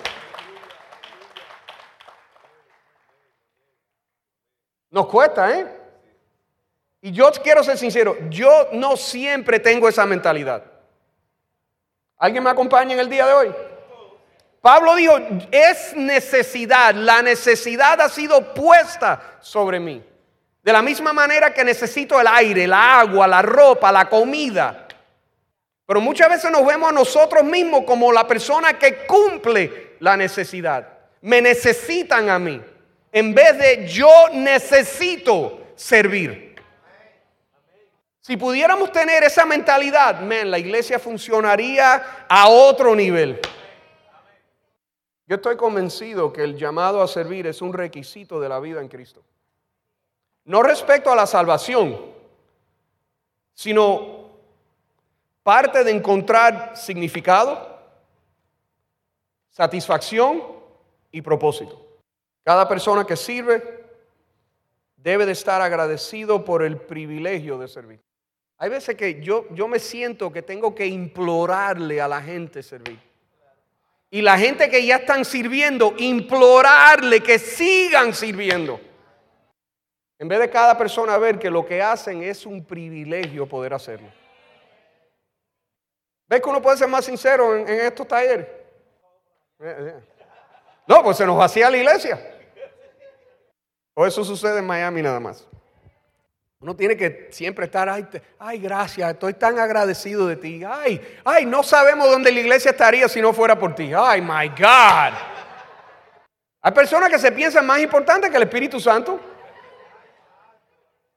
Nos 4.90 5.06
cuesta, 5.06 5.58
¿eh? 5.58 5.66
Y 7.02 7.12
yo 7.12 7.30
quiero 7.42 7.64
ser 7.64 7.78
sincero, 7.78 8.16
yo 8.28 8.68
no 8.72 8.96
siempre 8.96 9.58
tengo 9.58 9.88
esa 9.88 10.04
mentalidad. 10.04 10.62
¿Alguien 12.18 12.44
me 12.44 12.50
acompaña 12.50 12.92
en 12.92 13.00
el 13.00 13.08
día 13.08 13.26
de 13.26 13.32
hoy? 13.32 13.54
Pablo 14.60 14.94
dijo, 14.94 15.18
es 15.50 15.96
necesidad, 15.96 16.94
la 16.94 17.22
necesidad 17.22 17.98
ha 18.00 18.10
sido 18.10 18.52
puesta 18.52 19.38
sobre 19.40 19.80
mí. 19.80 20.04
De 20.62 20.72
la 20.72 20.82
misma 20.82 21.14
manera 21.14 21.54
que 21.54 21.64
necesito 21.64 22.20
el 22.20 22.26
aire, 22.26 22.66
la 22.66 23.00
agua, 23.00 23.26
la 23.26 23.40
ropa, 23.40 23.90
la 23.90 24.10
comida. 24.10 24.86
Pero 25.86 26.00
muchas 26.02 26.28
veces 26.28 26.50
nos 26.50 26.66
vemos 26.66 26.90
a 26.90 26.92
nosotros 26.92 27.42
mismos 27.42 27.84
como 27.86 28.12
la 28.12 28.28
persona 28.28 28.78
que 28.78 29.06
cumple 29.06 29.96
la 30.00 30.18
necesidad. 30.18 30.86
Me 31.22 31.40
necesitan 31.40 32.28
a 32.28 32.38
mí. 32.38 32.60
En 33.12 33.34
vez 33.34 33.58
de 33.58 33.88
yo 33.88 34.28
necesito 34.32 35.60
servir. 35.74 36.50
Si 38.20 38.36
pudiéramos 38.36 38.92
tener 38.92 39.24
esa 39.24 39.44
mentalidad, 39.44 40.20
la 40.20 40.58
iglesia 40.58 40.98
funcionaría 40.98 42.26
a 42.28 42.48
otro 42.48 42.94
nivel. 42.94 43.40
Yo 45.26 45.36
estoy 45.36 45.56
convencido 45.56 46.32
que 46.32 46.44
el 46.44 46.56
llamado 46.56 47.02
a 47.02 47.08
servir 47.08 47.46
es 47.46 47.62
un 47.62 47.72
requisito 47.72 48.40
de 48.40 48.48
la 48.48 48.60
vida 48.60 48.80
en 48.80 48.88
Cristo. 48.88 49.22
No 50.44 50.62
respecto 50.62 51.10
a 51.10 51.16
la 51.16 51.26
salvación, 51.26 51.98
sino 53.54 54.30
parte 55.42 55.82
de 55.82 55.90
encontrar 55.90 56.76
significado, 56.76 57.78
satisfacción 59.50 60.42
y 61.10 61.22
propósito. 61.22 61.89
Cada 62.50 62.66
persona 62.66 63.04
que 63.04 63.14
sirve 63.14 63.62
debe 64.96 65.24
de 65.24 65.30
estar 65.30 65.62
agradecido 65.62 66.44
por 66.44 66.64
el 66.64 66.78
privilegio 66.78 67.56
de 67.58 67.68
servir. 67.68 68.00
Hay 68.58 68.68
veces 68.68 68.96
que 68.96 69.22
yo, 69.22 69.46
yo 69.50 69.68
me 69.68 69.78
siento 69.78 70.32
que 70.32 70.42
tengo 70.42 70.74
que 70.74 70.84
implorarle 70.84 72.00
a 72.00 72.08
la 72.08 72.20
gente 72.20 72.64
servir. 72.64 72.98
Y 74.10 74.20
la 74.20 74.36
gente 74.36 74.68
que 74.68 74.84
ya 74.84 74.96
están 74.96 75.24
sirviendo, 75.24 75.94
implorarle 75.96 77.22
que 77.22 77.38
sigan 77.38 78.12
sirviendo. 78.12 78.80
En 80.18 80.26
vez 80.26 80.40
de 80.40 80.50
cada 80.50 80.76
persona 80.76 81.16
ver 81.18 81.38
que 81.38 81.50
lo 81.50 81.64
que 81.64 81.80
hacen 81.80 82.20
es 82.24 82.44
un 82.46 82.64
privilegio 82.64 83.46
poder 83.46 83.74
hacerlo. 83.74 84.08
¿Ves 86.26 86.40
que 86.42 86.48
uno 86.48 86.60
puede 86.60 86.78
ser 86.78 86.88
más 86.88 87.04
sincero 87.04 87.56
en, 87.56 87.68
estos 87.68 88.08
talleres? 88.08 88.48
Eh, 89.60 89.76
eh. 89.78 89.94
No, 90.88 91.04
pues 91.04 91.16
se 91.16 91.24
nos 91.24 91.38
vacía 91.38 91.70
la 91.70 91.76
iglesia. 91.76 92.38
O 93.94 94.06
eso 94.06 94.24
sucede 94.24 94.58
en 94.58 94.66
Miami 94.66 95.02
nada 95.02 95.20
más. 95.20 95.46
Uno 96.62 96.76
tiene 96.76 96.94
que 96.94 97.28
siempre 97.30 97.64
estar, 97.64 97.88
ay, 97.88 98.06
ay, 98.38 98.58
gracias, 98.58 99.10
estoy 99.10 99.32
tan 99.32 99.58
agradecido 99.58 100.26
de 100.26 100.36
ti. 100.36 100.62
Ay, 100.62 101.00
ay, 101.24 101.46
no 101.46 101.62
sabemos 101.62 102.10
dónde 102.10 102.30
la 102.30 102.40
iglesia 102.40 102.72
estaría 102.72 103.08
si 103.08 103.22
no 103.22 103.32
fuera 103.32 103.58
por 103.58 103.74
ti. 103.74 103.92
Ay, 103.96 104.20
my 104.20 104.48
God. 104.48 105.14
Hay 106.60 106.72
personas 106.72 107.08
que 107.08 107.18
se 107.18 107.32
piensan 107.32 107.64
más 107.64 107.80
importantes 107.80 108.30
que 108.30 108.36
el 108.36 108.42
Espíritu 108.42 108.78
Santo. 108.78 109.18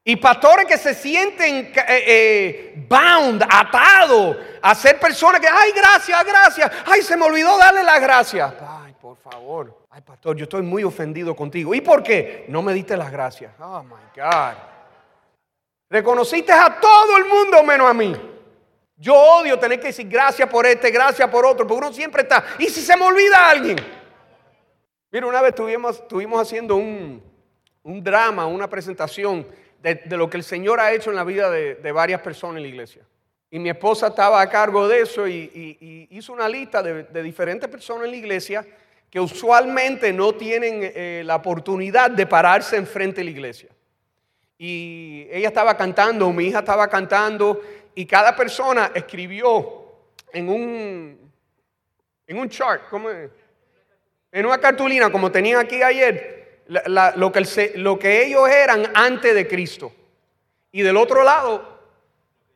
Y 0.02 0.16
pastores 0.16 0.64
que 0.66 0.78
se 0.78 0.94
sienten 0.94 1.72
eh, 1.74 1.74
eh, 1.88 2.86
bound, 2.88 3.42
atados 3.48 4.36
a 4.62 4.74
ser 4.74 4.98
personas 4.98 5.42
que, 5.42 5.48
ay, 5.48 5.72
gracias, 5.72 6.24
gracias. 6.24 6.72
Ay, 6.86 7.02
se 7.02 7.16
me 7.18 7.24
olvidó 7.26 7.56
darle 7.58 7.82
las 7.82 8.00
gracias. 8.00 8.52
Por 9.04 9.18
favor. 9.18 9.86
Ay, 9.90 10.00
pastor, 10.00 10.34
yo 10.34 10.44
estoy 10.44 10.62
muy 10.62 10.82
ofendido 10.82 11.36
contigo. 11.36 11.74
¿Y 11.74 11.82
por 11.82 12.02
qué? 12.02 12.46
No 12.48 12.62
me 12.62 12.72
diste 12.72 12.96
las 12.96 13.12
gracias. 13.12 13.52
Oh, 13.60 13.82
my 13.82 14.00
God. 14.16 14.54
Reconociste 15.90 16.50
a 16.50 16.80
todo 16.80 17.18
el 17.18 17.26
mundo 17.26 17.62
menos 17.64 17.86
a 17.86 17.92
mí. 17.92 18.16
Yo 18.96 19.14
odio 19.14 19.58
tener 19.58 19.78
que 19.78 19.88
decir 19.88 20.08
gracias 20.08 20.48
por 20.48 20.64
este, 20.64 20.90
gracias 20.90 21.28
por 21.28 21.44
otro, 21.44 21.66
porque 21.66 21.84
uno 21.84 21.92
siempre 21.92 22.22
está. 22.22 22.46
¿Y 22.58 22.64
si 22.70 22.80
se 22.80 22.96
me 22.96 23.04
olvida 23.04 23.50
alguien? 23.50 23.76
Mira, 25.12 25.26
una 25.26 25.42
vez 25.42 25.50
estuvimos, 25.50 25.98
estuvimos 25.98 26.40
haciendo 26.40 26.76
un, 26.76 27.22
drama, 27.82 28.46
una 28.46 28.70
presentación 28.70 29.46
de, 29.82 30.00
lo 30.16 30.30
que 30.30 30.38
el 30.38 30.44
Señor 30.44 30.80
ha 30.80 30.92
hecho 30.92 31.10
en 31.10 31.16
la 31.16 31.24
vida 31.24 31.50
de, 31.50 31.92
varias 31.92 32.22
personas 32.22 32.56
en 32.56 32.62
la 32.62 32.68
iglesia. 32.68 33.02
Y 33.50 33.58
mi 33.58 33.68
esposa 33.68 34.06
estaba 34.06 34.40
a 34.40 34.48
cargo 34.48 34.88
de 34.88 35.02
eso 35.02 35.28
y, 35.28 36.08
hizo 36.10 36.32
una 36.32 36.48
lista 36.48 36.82
de, 36.82 37.22
diferentes 37.22 37.68
personas 37.68 38.06
en 38.06 38.12
la 38.12 38.16
iglesia 38.16 38.66
que 39.14 39.20
usualmente 39.20 40.12
no 40.12 40.34
tienen 40.34 40.80
eh, 40.82 41.22
la 41.24 41.36
oportunidad 41.36 42.10
de 42.10 42.26
pararse 42.26 42.74
enfrente 42.76 43.20
de 43.20 43.24
la 43.26 43.30
iglesia 43.30 43.68
y 44.58 45.28
ella 45.30 45.48
estaba 45.48 45.76
cantando, 45.76 46.32
mi 46.32 46.46
hija 46.46 46.58
estaba 46.58 46.88
cantando, 46.88 47.60
y 47.94 48.06
cada 48.06 48.34
persona 48.34 48.90
escribió 48.92 49.84
en 50.32 50.48
un, 50.48 51.32
en 52.26 52.38
un 52.38 52.48
chart, 52.48 52.88
¿cómo 52.90 53.08
en 53.10 54.46
una 54.46 54.58
cartulina, 54.58 55.12
como 55.12 55.30
tenían 55.30 55.60
aquí 55.60 55.80
ayer, 55.80 56.62
lo, 56.66 57.30
que 57.30 57.72
lo 57.76 57.98
que 58.00 58.26
ellos 58.26 58.48
eran 58.48 58.90
antes 58.94 59.32
de 59.32 59.46
Cristo. 59.46 59.92
Y 60.72 60.82
del 60.82 60.96
otro 60.96 61.22
lado, 61.22 61.78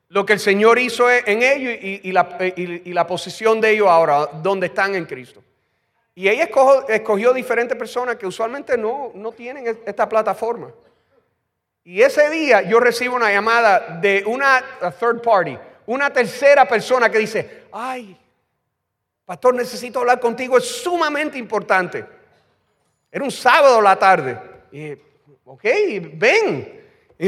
lo 0.09 0.27
que 0.27 0.33
el 0.33 0.41
Señor 0.41 0.81
hizo 0.81 1.09
en 1.09 1.41
ellos 1.41 1.79
la, 2.13 2.37
y, 2.57 2.93
la, 2.93 3.07
posición 3.07 3.61
de 3.61 3.71
ellos 3.71 3.87
ahora, 3.87 4.27
donde 4.43 4.67
están 4.67 4.97
en 4.97 5.05
Cristo. 5.05 5.41
Y 6.19 6.29
ella 6.29 6.49
escogió, 6.89 7.33
diferentes 7.33 7.79
personas 7.79 8.17
que 8.17 8.27
usualmente 8.27 8.77
no, 8.77 9.13
no 9.15 9.31
tienen 9.31 9.79
esta 9.87 10.09
plataforma. 10.09 10.69
Y 11.85 12.03
ese 12.03 12.29
día 12.29 12.61
yo 12.63 12.81
recibo 12.81 13.15
una 13.15 13.31
llamada 13.31 14.01
de 14.01 14.25
una 14.27 14.61
third 14.99 15.23
party, 15.23 15.57
una 15.87 16.13
tercera 16.13 16.67
persona 16.67 17.09
que 17.09 17.19
dice, 17.19 17.67
ay, 17.71 18.19
pastor, 19.25 19.55
necesito 19.55 20.01
hablar 20.01 20.19
contigo, 20.19 20.59
es 20.59 20.65
sumamente 20.83 21.39
importante. 21.39 22.05
Era 23.13 23.23
un 23.23 23.31
sábado 23.31 23.79
a 23.79 23.83
la 23.83 23.97
tarde. 23.97 24.41
Y, 24.73 24.95
ok, 25.45 25.65
ven. 26.15 26.85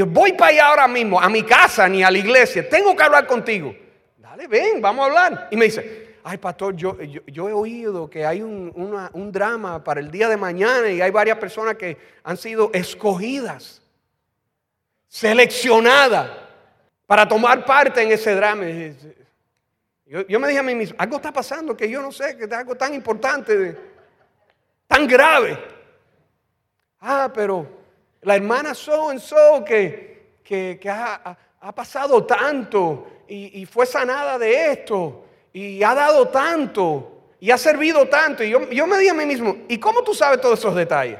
Voy 0.08 0.32
para 0.32 0.50
allá 0.50 0.66
ahora 0.66 0.88
mismo, 0.88 1.20
a 1.20 1.28
mi 1.28 1.44
casa 1.44 1.88
ni 1.88 2.02
a 2.02 2.10
la 2.10 2.18
iglesia. 2.18 2.68
Tengo 2.68 2.96
que 2.96 3.04
hablar 3.04 3.24
contigo. 3.28 3.72
Dale, 4.16 4.48
ven, 4.48 4.82
vamos 4.82 5.04
a 5.04 5.06
hablar. 5.06 5.48
Y 5.52 5.56
me 5.56 5.66
dice, 5.66 6.09
ay, 6.24 6.38
pastor, 6.38 6.74
yo, 6.76 7.00
yo, 7.02 7.48
he 7.48 7.52
oído 7.52 8.08
que 8.08 8.26
hay 8.26 8.42
un, 8.42 8.72
un 9.12 9.32
drama 9.32 9.82
para 9.82 10.00
el 10.00 10.10
día 10.10 10.28
de 10.28 10.36
mañana 10.36 10.88
y 10.88 11.00
hay 11.00 11.10
varias 11.10 11.38
personas 11.38 11.76
que 11.76 11.96
han 12.22 12.36
sido 12.36 12.70
escogidas 12.72 13.80
seleccionada 15.10 16.48
para 17.06 17.26
tomar 17.26 17.64
parte 17.64 18.00
en 18.00 18.12
ese 18.12 18.34
drama. 18.34 18.64
Yo, 20.06 20.40
me 20.40 20.48
dije 20.48 20.60
a 20.60 20.62
mí 20.62 20.74
mismo, 20.74 20.96
algo 20.98 21.16
está 21.16 21.32
pasando 21.32 21.76
que 21.76 21.90
yo 21.90 22.00
no 22.00 22.12
sé, 22.12 22.36
que 22.36 22.44
es 22.44 22.52
algo 22.52 22.76
tan 22.76 22.94
importante, 22.94 23.76
tan 24.86 25.06
grave. 25.06 25.58
Ah, 27.00 27.30
pero 27.34 27.66
la 28.22 28.36
hermana 28.36 28.74
so 28.74 29.10
and 29.10 29.20
so 29.20 29.64
que, 29.64 30.40
que, 30.44 30.90
ha, 30.90 31.36
pasado 31.74 32.24
tanto 32.24 33.24
y, 33.28 33.66
fue 33.66 33.86
sanada 33.86 34.38
de 34.38 34.72
esto 34.72 35.26
y 35.52 35.82
ha 35.82 35.94
dado 35.94 36.28
tanto 36.28 37.34
y 37.40 37.50
ha 37.50 37.58
servido 37.58 38.06
tanto. 38.08 38.44
Y 38.44 38.50
yo, 38.50 38.68
yo 38.70 38.86
me 38.86 38.98
dije 38.98 39.10
a 39.10 39.14
mí 39.14 39.26
mismo, 39.26 39.56
¿y 39.68 39.78
cómo 39.78 40.02
tú 40.02 40.14
sabes 40.14 40.40
todos 40.40 40.58
esos 40.58 40.74
detalles? 40.74 41.18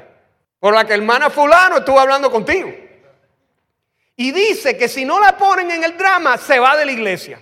Por 0.59 0.73
la 0.73 0.85
que 0.85 0.93
hermana 0.93 1.29
fulano 1.29 1.77
estuvo 1.77 1.99
hablando 1.99 2.31
contigo. 2.31 2.71
Y 4.15 4.31
dice 4.31 4.77
que 4.77 4.87
si 4.87 5.03
no 5.03 5.19
la 5.19 5.35
ponen 5.35 5.71
en 5.71 5.83
el 5.83 5.97
drama, 5.97 6.37
se 6.37 6.59
va 6.59 6.77
de 6.77 6.85
la 6.85 6.91
iglesia. 6.91 7.41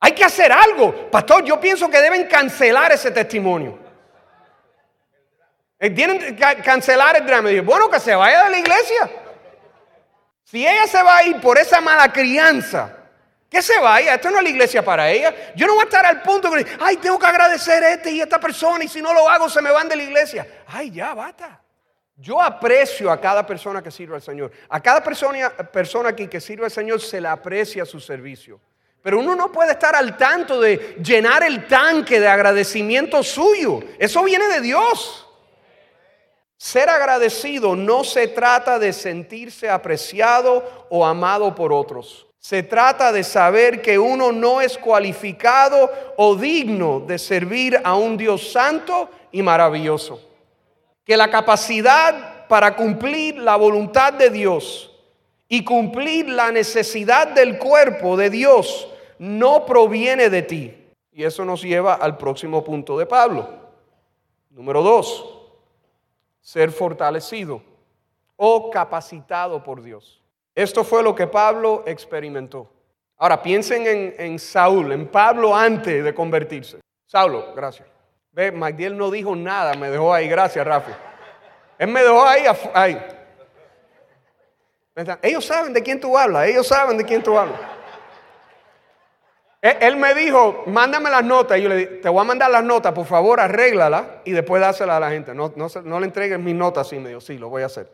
Hay 0.00 0.12
que 0.12 0.24
hacer 0.24 0.52
algo. 0.52 1.10
Pastor, 1.10 1.44
yo 1.44 1.58
pienso 1.60 1.88
que 1.88 2.00
deben 2.00 2.26
cancelar 2.26 2.92
ese 2.92 3.10
testimonio. 3.10 3.78
Eh, 5.78 5.90
tienen 5.90 6.36
que 6.36 6.62
cancelar 6.62 7.16
el 7.16 7.26
drama. 7.26 7.50
Y 7.50 7.60
bueno, 7.60 7.88
que 7.88 8.00
se 8.00 8.14
vaya 8.14 8.44
de 8.44 8.50
la 8.50 8.58
iglesia. 8.58 9.10
Si 10.44 10.66
ella 10.66 10.86
se 10.86 11.02
va 11.02 11.18
a 11.18 11.24
ir 11.24 11.40
por 11.40 11.56
esa 11.56 11.80
mala 11.80 12.12
crianza, 12.12 13.01
que 13.52 13.60
se 13.60 13.78
vaya. 13.78 14.14
Esto 14.14 14.30
no 14.30 14.38
es 14.38 14.44
la 14.44 14.48
iglesia 14.48 14.82
para 14.82 15.10
ella. 15.10 15.52
Yo 15.54 15.66
no 15.66 15.74
voy 15.74 15.82
a 15.82 15.84
estar 15.84 16.06
al 16.06 16.22
punto 16.22 16.50
de, 16.50 16.66
ay, 16.80 16.96
tengo 16.96 17.18
que 17.18 17.26
agradecer 17.26 17.84
a 17.84 17.92
este 17.92 18.10
y 18.10 18.22
esta 18.22 18.40
persona 18.40 18.82
y 18.82 18.88
si 18.88 19.02
no 19.02 19.12
lo 19.12 19.28
hago 19.28 19.50
se 19.50 19.60
me 19.60 19.70
van 19.70 19.90
de 19.90 19.96
la 19.96 20.04
iglesia. 20.04 20.46
Ay, 20.66 20.90
ya, 20.90 21.12
basta. 21.12 21.60
Yo 22.16 22.40
aprecio 22.40 23.10
a 23.10 23.20
cada 23.20 23.44
persona 23.44 23.82
que 23.82 23.90
sirve 23.90 24.14
al 24.14 24.22
Señor. 24.22 24.50
A 24.70 24.80
cada 24.80 25.02
persona, 25.02 25.50
persona 25.50 26.08
aquí 26.08 26.28
que 26.28 26.40
sirve 26.40 26.64
al 26.64 26.70
Señor 26.70 26.98
se 27.02 27.20
le 27.20 27.28
aprecia 27.28 27.84
su 27.84 28.00
servicio. 28.00 28.58
Pero 29.02 29.18
uno 29.18 29.34
no 29.36 29.52
puede 29.52 29.72
estar 29.72 29.94
al 29.94 30.16
tanto 30.16 30.58
de 30.58 30.96
llenar 31.04 31.42
el 31.42 31.66
tanque 31.66 32.20
de 32.20 32.28
agradecimiento 32.28 33.22
suyo. 33.22 33.80
Eso 33.98 34.24
viene 34.24 34.48
de 34.48 34.62
Dios. 34.62 35.28
Ser 36.56 36.88
agradecido 36.88 37.76
no 37.76 38.02
se 38.02 38.28
trata 38.28 38.78
de 38.78 38.94
sentirse 38.94 39.68
apreciado 39.68 40.86
o 40.88 41.04
amado 41.04 41.54
por 41.54 41.70
otros. 41.70 42.31
Se 42.42 42.64
trata 42.64 43.12
de 43.12 43.22
saber 43.22 43.82
que 43.82 44.00
uno 44.00 44.32
no 44.32 44.60
es 44.60 44.76
cualificado 44.76 45.88
o 46.16 46.34
digno 46.34 46.98
de 46.98 47.16
servir 47.16 47.80
a 47.84 47.94
un 47.94 48.16
Dios 48.16 48.50
santo 48.50 49.08
y 49.30 49.42
maravilloso 49.42 50.20
que 51.04 51.16
la 51.16 51.30
capacidad 51.30 52.48
para 52.48 52.74
cumplir 52.74 53.38
la 53.38 53.54
voluntad 53.54 54.12
de 54.12 54.28
Dios 54.28 54.90
y 55.48 55.62
cumplir 55.62 56.28
la 56.28 56.50
necesidad 56.50 57.28
del 57.28 57.58
cuerpo 57.58 58.16
de 58.16 58.28
Dios 58.28 58.88
no 59.20 59.64
proviene 59.64 60.28
de 60.28 60.42
ti. 60.42 60.74
Y 61.12 61.22
eso 61.22 61.44
nos 61.44 61.62
lleva 61.62 61.94
al 61.94 62.16
próximo 62.16 62.64
punto 62.64 62.98
de 62.98 63.06
Pablo. 63.06 63.48
Número 64.50 64.82
dos, 64.82 65.38
ser 66.40 66.72
fortalecido 66.72 67.62
o 68.34 68.68
capacitado 68.68 69.62
por 69.62 69.80
Dios. 69.80 70.21
Esto 70.54 70.84
fue 70.84 71.02
lo 71.02 71.14
que 71.14 71.26
Pablo 71.26 71.82
experimentó. 71.86 72.70
Ahora 73.16 73.40
piensen 73.42 74.14
en, 74.18 74.38
Saúl, 74.38 74.92
en 74.92 75.06
Pablo 75.06 75.54
antes 75.54 76.02
de 76.02 76.14
convertirse. 76.14 76.80
Saulo, 77.06 77.54
gracias. 77.54 77.88
Ve, 78.32 78.50
Magdiel 78.50 78.96
no 78.96 79.10
dijo 79.10 79.36
nada, 79.36 79.74
me 79.74 79.90
dejó 79.90 80.12
ahí. 80.12 80.28
Gracias, 80.28 80.66
Rafa. 80.66 80.92
Él 81.78 81.88
me 81.88 82.02
dejó 82.02 82.24
ahí. 82.24 82.44
ahí. 82.74 82.98
Ellos 85.22 85.44
saben 85.44 85.72
de 85.72 85.82
quién 85.82 86.00
tú 86.00 86.18
hablas, 86.18 86.48
ellos 86.48 86.66
saben 86.66 86.98
de 86.98 87.04
quién 87.04 87.22
tú 87.22 87.38
hablas. 87.38 87.60
Él, 89.62 89.96
me 89.96 90.12
dijo, 90.12 90.64
mándame 90.66 91.08
las 91.08 91.22
notas. 91.22 91.56
Y 91.56 91.62
yo 91.62 91.68
le 91.68 91.76
dije, 91.76 91.90
te 92.02 92.08
voy 92.08 92.20
a 92.20 92.24
mandar 92.24 92.50
las 92.50 92.64
notas, 92.64 92.92
por 92.92 93.06
favor, 93.06 93.38
arréglalas 93.38 94.04
y 94.24 94.32
después 94.32 94.60
dáselas 94.60 94.96
a 94.96 95.00
la 95.00 95.10
gente. 95.10 95.32
No, 95.34 95.52
no, 95.54 96.00
le 96.00 96.06
entregues 96.06 96.40
mis 96.40 96.56
notas 96.56 96.88
así. 96.88 96.98
Me 96.98 97.10
dijo, 97.10 97.20
sí, 97.20 97.38
lo 97.38 97.48
voy 97.48 97.62
a 97.62 97.66
hacer. 97.66 97.88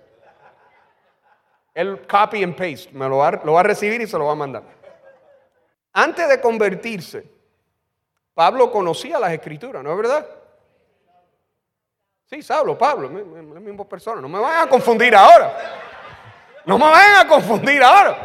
Él 1.78 2.04
copy 2.08 2.42
and 2.42 2.56
paste, 2.56 2.90
me 2.92 3.08
lo 3.08 3.18
va 3.18 3.60
a 3.60 3.62
recibir 3.62 4.00
y 4.00 4.08
se 4.08 4.18
lo 4.18 4.24
va 4.24 4.32
a 4.32 4.34
mandar. 4.34 4.64
Antes 5.92 6.28
de 6.28 6.40
convertirse, 6.40 7.24
Pablo 8.34 8.72
conocía 8.72 9.16
las 9.20 9.30
escrituras, 9.30 9.84
¿no 9.84 9.92
es 9.92 9.96
verdad? 9.96 10.26
Sí, 12.24 12.42
Saulo, 12.42 12.76
Pablo, 12.76 13.08
la 13.08 13.60
misma 13.60 13.88
persona. 13.88 14.20
No 14.20 14.28
me 14.28 14.40
vayan 14.40 14.66
a 14.66 14.68
confundir 14.68 15.14
ahora. 15.14 15.56
No 16.66 16.78
me 16.78 16.84
vayan 16.84 17.24
a 17.24 17.28
confundir 17.28 17.80
ahora. 17.80 18.18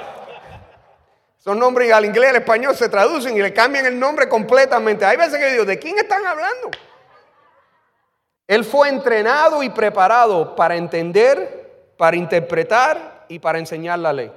Son 1.37 1.59
nombres 1.59 1.93
al 1.93 2.05
inglés, 2.05 2.31
al 2.31 2.37
español 2.37 2.75
se 2.75 2.89
traducen 2.89 3.37
y 3.37 3.41
le 3.43 3.53
cambian 3.53 3.85
el 3.85 3.99
nombre 3.99 4.27
completamente. 4.27 5.05
Hay 5.05 5.15
veces 5.15 5.37
que 5.37 5.51
digo, 5.51 5.63
¿de 5.63 5.77
quién 5.77 5.99
están 5.99 6.25
hablando? 6.25 6.71
Él 8.47 8.65
fue 8.65 8.89
entrenado 8.89 9.61
y 9.61 9.69
preparado 9.69 10.55
para 10.55 10.75
entender, 10.75 11.93
para 11.99 12.17
interpretar 12.17 13.12
y 13.33 13.39
para 13.39 13.57
enseñar 13.57 13.97
la 13.97 14.13
ley. 14.13 14.31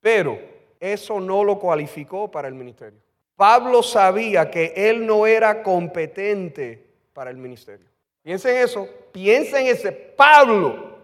Pero 0.00 0.38
eso 0.80 1.20
no 1.20 1.44
lo 1.44 1.58
cualificó 1.58 2.30
para 2.30 2.48
el 2.48 2.54
ministerio. 2.54 2.98
Pablo 3.36 3.82
sabía 3.82 4.50
que 4.50 4.72
él 4.74 5.06
no 5.06 5.26
era 5.26 5.62
competente 5.62 6.86
para 7.12 7.30
el 7.30 7.36
ministerio. 7.36 7.86
Piensen 8.22 8.56
en 8.56 8.62
eso, 8.62 8.88
piensen 9.12 9.66
en 9.66 9.74
ese 9.74 9.92
Pablo, 9.92 10.94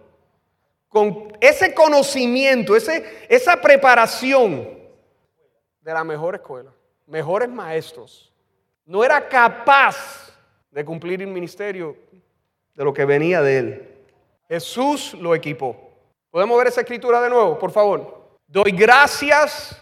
con 0.89 1.31
ese 1.39 1.73
conocimiento, 1.73 2.75
ese, 2.75 3.05
esa 3.29 3.61
preparación 3.61 4.67
de 5.81 5.93
la 5.93 6.03
mejor 6.03 6.35
escuela, 6.35 6.71
mejores 7.05 7.49
maestros, 7.49 8.33
no 8.85 9.03
era 9.03 9.27
capaz 9.29 10.35
de 10.71 10.83
cumplir 10.83 11.21
el 11.21 11.27
ministerio 11.27 11.95
de 12.73 12.83
lo 12.83 12.93
que 12.93 13.05
venía 13.05 13.41
de 13.41 13.57
él. 13.57 13.89
Jesús 14.47 15.13
lo 15.13 15.35
equipó. 15.35 15.90
¿Podemos 16.31 16.57
ver 16.57 16.67
esa 16.67 16.81
escritura 16.81 17.21
de 17.21 17.29
nuevo, 17.29 17.59
por 17.59 17.71
favor? 17.71 18.39
Doy 18.47 18.71
gracias 18.71 19.77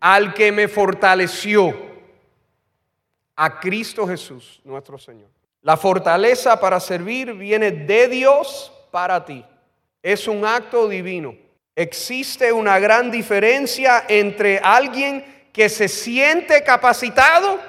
al 0.00 0.32
que 0.32 0.50
me 0.50 0.68
fortaleció, 0.68 1.74
a 3.36 3.60
Cristo 3.60 4.06
Jesús, 4.08 4.60
nuestro 4.64 4.96
Señor. 4.96 5.28
La 5.60 5.76
fortaleza 5.76 6.58
para 6.58 6.80
servir 6.80 7.34
viene 7.34 7.70
de 7.70 8.08
Dios 8.08 8.72
para 8.90 9.22
ti. 9.22 9.44
Es 10.02 10.26
un 10.26 10.46
acto 10.46 10.88
divino. 10.88 11.36
Existe 11.74 12.50
una 12.50 12.78
gran 12.78 13.10
diferencia 13.10 14.04
entre 14.08 14.58
alguien 14.58 15.50
que 15.52 15.68
se 15.68 15.88
siente 15.88 16.64
capacitado 16.64 17.60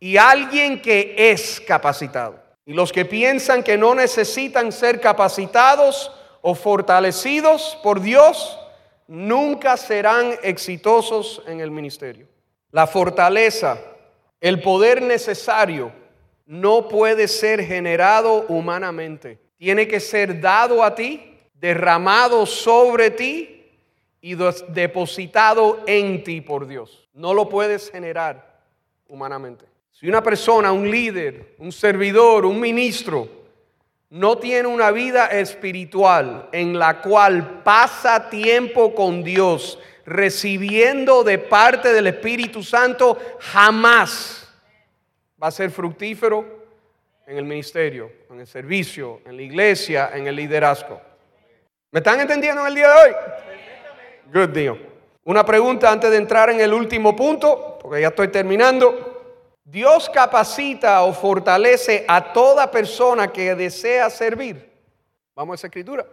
y 0.00 0.16
alguien 0.16 0.80
que 0.80 1.14
es 1.18 1.60
capacitado. 1.60 2.42
Y 2.64 2.72
los 2.72 2.90
que 2.92 3.04
piensan 3.04 3.62
que 3.62 3.76
no 3.76 3.94
necesitan 3.94 4.72
ser 4.72 5.00
capacitados 5.00 6.10
o 6.48 6.54
fortalecidos 6.54 7.76
por 7.82 8.00
Dios, 8.00 8.56
nunca 9.08 9.76
serán 9.76 10.38
exitosos 10.44 11.42
en 11.48 11.60
el 11.60 11.72
ministerio. 11.72 12.28
La 12.70 12.86
fortaleza, 12.86 13.80
el 14.40 14.62
poder 14.62 15.02
necesario, 15.02 15.90
no 16.46 16.86
puede 16.86 17.26
ser 17.26 17.64
generado 17.64 18.46
humanamente. 18.46 19.40
Tiene 19.56 19.88
que 19.88 19.98
ser 19.98 20.40
dado 20.40 20.84
a 20.84 20.94
ti, 20.94 21.36
derramado 21.54 22.46
sobre 22.46 23.10
ti 23.10 23.66
y 24.20 24.36
depositado 24.68 25.80
en 25.88 26.22
ti 26.22 26.42
por 26.42 26.68
Dios. 26.68 27.08
No 27.12 27.34
lo 27.34 27.48
puedes 27.48 27.90
generar 27.90 28.62
humanamente. 29.08 29.64
Si 29.90 30.06
una 30.06 30.22
persona, 30.22 30.70
un 30.70 30.88
líder, 30.88 31.56
un 31.58 31.72
servidor, 31.72 32.46
un 32.46 32.60
ministro, 32.60 33.35
no 34.16 34.38
tiene 34.38 34.66
una 34.66 34.90
vida 34.92 35.26
espiritual 35.26 36.48
en 36.52 36.78
la 36.78 37.02
cual 37.02 37.62
pasa 37.62 38.30
tiempo 38.30 38.94
con 38.94 39.22
Dios, 39.22 39.78
recibiendo 40.06 41.22
de 41.22 41.38
parte 41.38 41.92
del 41.92 42.06
Espíritu 42.06 42.62
Santo, 42.62 43.18
jamás 43.38 44.50
va 45.42 45.48
a 45.48 45.50
ser 45.50 45.70
fructífero 45.70 46.46
en 47.26 47.36
el 47.36 47.44
ministerio, 47.44 48.10
en 48.30 48.40
el 48.40 48.46
servicio, 48.46 49.20
en 49.26 49.36
la 49.36 49.42
iglesia, 49.42 50.10
en 50.14 50.26
el 50.26 50.36
liderazgo. 50.36 50.98
¿Me 51.90 52.00
están 52.00 52.18
entendiendo 52.18 52.62
en 52.62 52.68
el 52.68 52.74
día 52.74 52.88
de 52.88 52.94
hoy? 52.94 53.14
Good 54.32 54.48
deal. 54.48 54.78
Una 55.24 55.44
pregunta 55.44 55.92
antes 55.92 56.10
de 56.10 56.16
entrar 56.16 56.48
en 56.48 56.60
el 56.60 56.72
último 56.72 57.14
punto, 57.14 57.78
porque 57.82 58.00
ya 58.00 58.08
estoy 58.08 58.28
terminando. 58.28 59.15
Dios 59.68 60.08
capacita 60.08 61.02
o 61.02 61.12
fortalece 61.12 62.04
a 62.06 62.32
toda 62.32 62.70
persona 62.70 63.32
que 63.32 63.52
desea 63.56 64.08
servir. 64.10 64.70
Vamos 65.34 65.54
a 65.54 65.56
esa 65.56 65.66
escritura. 65.66 66.06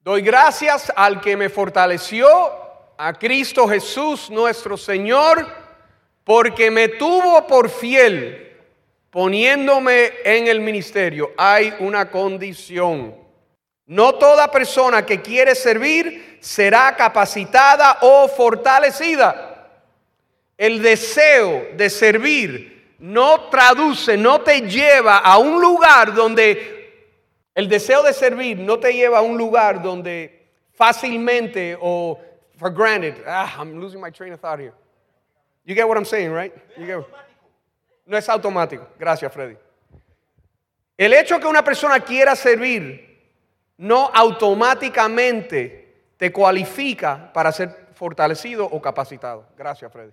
Doy 0.00 0.22
gracias 0.22 0.90
al 0.96 1.20
que 1.20 1.36
me 1.36 1.50
fortaleció, 1.50 2.26
a 2.96 3.12
Cristo 3.12 3.68
Jesús 3.68 4.30
nuestro 4.30 4.78
Señor, 4.78 5.46
porque 6.24 6.70
me 6.70 6.88
tuvo 6.88 7.46
por 7.46 7.68
fiel, 7.68 8.56
poniéndome 9.10 10.12
en 10.24 10.48
el 10.48 10.62
ministerio. 10.62 11.32
Hay 11.36 11.74
una 11.80 12.10
condición. 12.10 13.14
No 13.84 14.14
toda 14.14 14.50
persona 14.50 15.04
que 15.04 15.20
quiere 15.20 15.54
servir 15.54 16.38
será 16.40 16.96
capacitada 16.96 17.98
o 18.00 18.28
fortalecida. 18.28 19.68
El 20.56 20.80
deseo 20.80 21.68
de 21.76 21.90
servir 21.90 22.73
no 22.98 23.48
traduce, 23.50 24.16
no 24.16 24.40
te 24.40 24.62
lleva 24.62 25.18
a 25.18 25.38
un 25.38 25.60
lugar 25.60 26.14
donde 26.14 27.10
el 27.54 27.68
deseo 27.68 28.02
de 28.02 28.12
servir 28.12 28.58
no 28.58 28.78
te 28.78 28.92
lleva 28.92 29.18
a 29.18 29.22
un 29.22 29.36
lugar 29.36 29.82
donde 29.82 30.48
fácilmente 30.72 31.76
o 31.80 32.18
for 32.56 32.70
granted, 32.70 33.14
ah, 33.26 33.56
I'm 33.58 33.80
losing 33.80 34.00
my 34.00 34.10
train 34.10 34.32
of 34.32 34.40
thought 34.40 34.58
here. 34.58 34.74
You 35.64 35.74
get 35.74 35.88
what 35.88 35.96
I'm 35.96 36.04
saying, 36.04 36.30
right? 36.30 36.52
No 38.06 38.16
es 38.16 38.28
automático. 38.28 38.86
Gracias, 38.98 39.32
Freddy. 39.32 39.56
El 40.96 41.12
hecho 41.14 41.40
que 41.40 41.46
una 41.46 41.64
persona 41.64 42.00
quiera 42.00 42.36
servir 42.36 43.14
no 43.78 44.10
automáticamente 44.12 45.84
te 46.16 46.30
cualifica 46.30 47.32
para 47.32 47.50
ser 47.50 47.88
fortalecido 47.94 48.66
o 48.66 48.80
capacitado. 48.80 49.46
Gracias, 49.56 49.90
Freddy. 49.90 50.12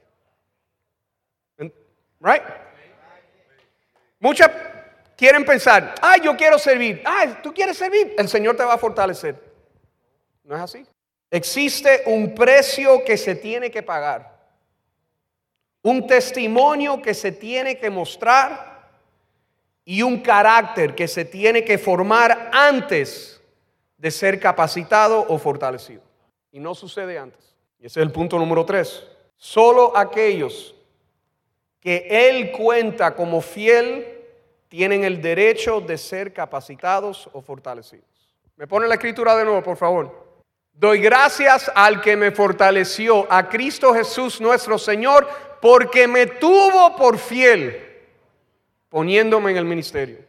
Right? 2.20 2.44
Muchas 4.22 4.52
quieren 5.18 5.44
pensar, 5.44 5.96
ay, 6.02 6.22
yo 6.24 6.38
quiero 6.38 6.58
servir. 6.58 7.02
Ay, 7.04 7.38
tú 7.44 7.54
quieres 7.54 7.76
servir. 7.76 8.16
El 8.18 8.30
Señor 8.30 8.56
te 8.56 8.64
va 8.64 8.76
a 8.76 8.78
fortalecer. 8.78 9.36
No 10.44 10.56
es 10.56 10.62
así. 10.62 10.86
Existe 11.32 12.04
un 12.06 12.36
precio 12.36 13.04
que 13.04 13.18
se 13.18 13.36
tiene 13.36 13.72
que 13.72 13.82
pagar. 13.82 14.40
Un 15.82 16.06
testimonio 16.06 17.02
que 17.02 17.16
se 17.16 17.32
tiene 17.32 17.78
que 17.78 17.90
mostrar 17.90 18.90
y 19.84 20.04
un 20.04 20.22
carácter 20.22 20.94
que 20.94 21.08
se 21.08 21.26
tiene 21.26 21.66
que 21.66 21.80
formar 21.80 22.52
antes 22.54 23.42
de 23.98 24.12
ser 24.12 24.40
capacitado 24.40 25.26
o 25.28 25.40
fortalecido. 25.40 26.04
Y 26.52 26.60
no 26.60 26.76
sucede 26.76 27.18
antes. 27.18 27.56
Y 27.80 27.88
ese 27.88 28.00
es 28.00 28.06
el 28.06 28.12
punto 28.12 28.38
número 28.38 28.66
tres. 28.66 29.04
Solo 29.38 29.98
aquellos 29.98 30.76
que 31.80 32.06
Él 32.10 32.52
cuenta 32.52 33.16
como 33.16 33.42
fiel 33.42 34.11
tienen 34.72 35.04
el 35.04 35.22
derecho 35.22 35.82
de 35.82 35.98
ser 35.98 36.32
capacitados 36.32 37.30
o 37.34 37.42
fortalecidos. 37.42 38.06
¿Me 38.56 38.68
pone 38.68 38.88
la 38.88 38.94
escritura 38.94 39.36
de 39.36 39.44
nuevo, 39.44 39.62
por 39.62 39.76
favor? 39.76 40.40
Doy 40.72 41.02
gracias 41.02 41.70
al 41.76 42.00
que 42.00 42.16
me 42.16 42.32
fortaleció, 42.32 43.28
a 43.30 43.50
Cristo 43.50 43.94
Jesús 43.94 44.40
nuestro 44.40 44.80
Señor, 44.80 45.28
porque 45.62 46.08
me 46.08 46.26
tuvo 46.26 46.96
por 46.96 47.18
fiel, 47.18 47.86
poniéndome 48.88 49.52
en 49.52 49.58
el 49.58 49.66
ministerio. 49.66 50.20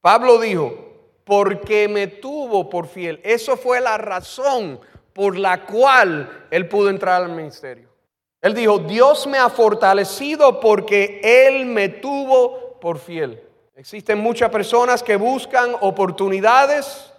Pablo 0.00 0.38
dijo, 0.38 0.76
porque 1.24 1.88
me 1.88 2.06
tuvo 2.06 2.70
por 2.70 2.86
fiel. 2.86 3.20
Eso 3.24 3.56
fue 3.56 3.80
la 3.80 3.98
razón 3.98 4.78
por 5.12 5.36
la 5.36 5.66
cual 5.66 6.46
él 6.52 6.68
pudo 6.68 6.88
entrar 6.88 7.20
al 7.20 7.32
ministerio. 7.32 7.88
Él 8.40 8.54
dijo, 8.54 8.78
Dios 8.78 9.26
me 9.26 9.38
ha 9.38 9.48
fortalecido 9.48 10.60
porque 10.60 11.20
Él 11.24 11.66
me 11.66 11.88
tuvo 11.88 12.78
por 12.80 13.00
fiel. 13.00 13.47
Existen 13.78 14.18
muchas 14.18 14.50
personas 14.50 15.04
que 15.04 15.14
buscan 15.14 15.76
oportunidades, 15.82 17.12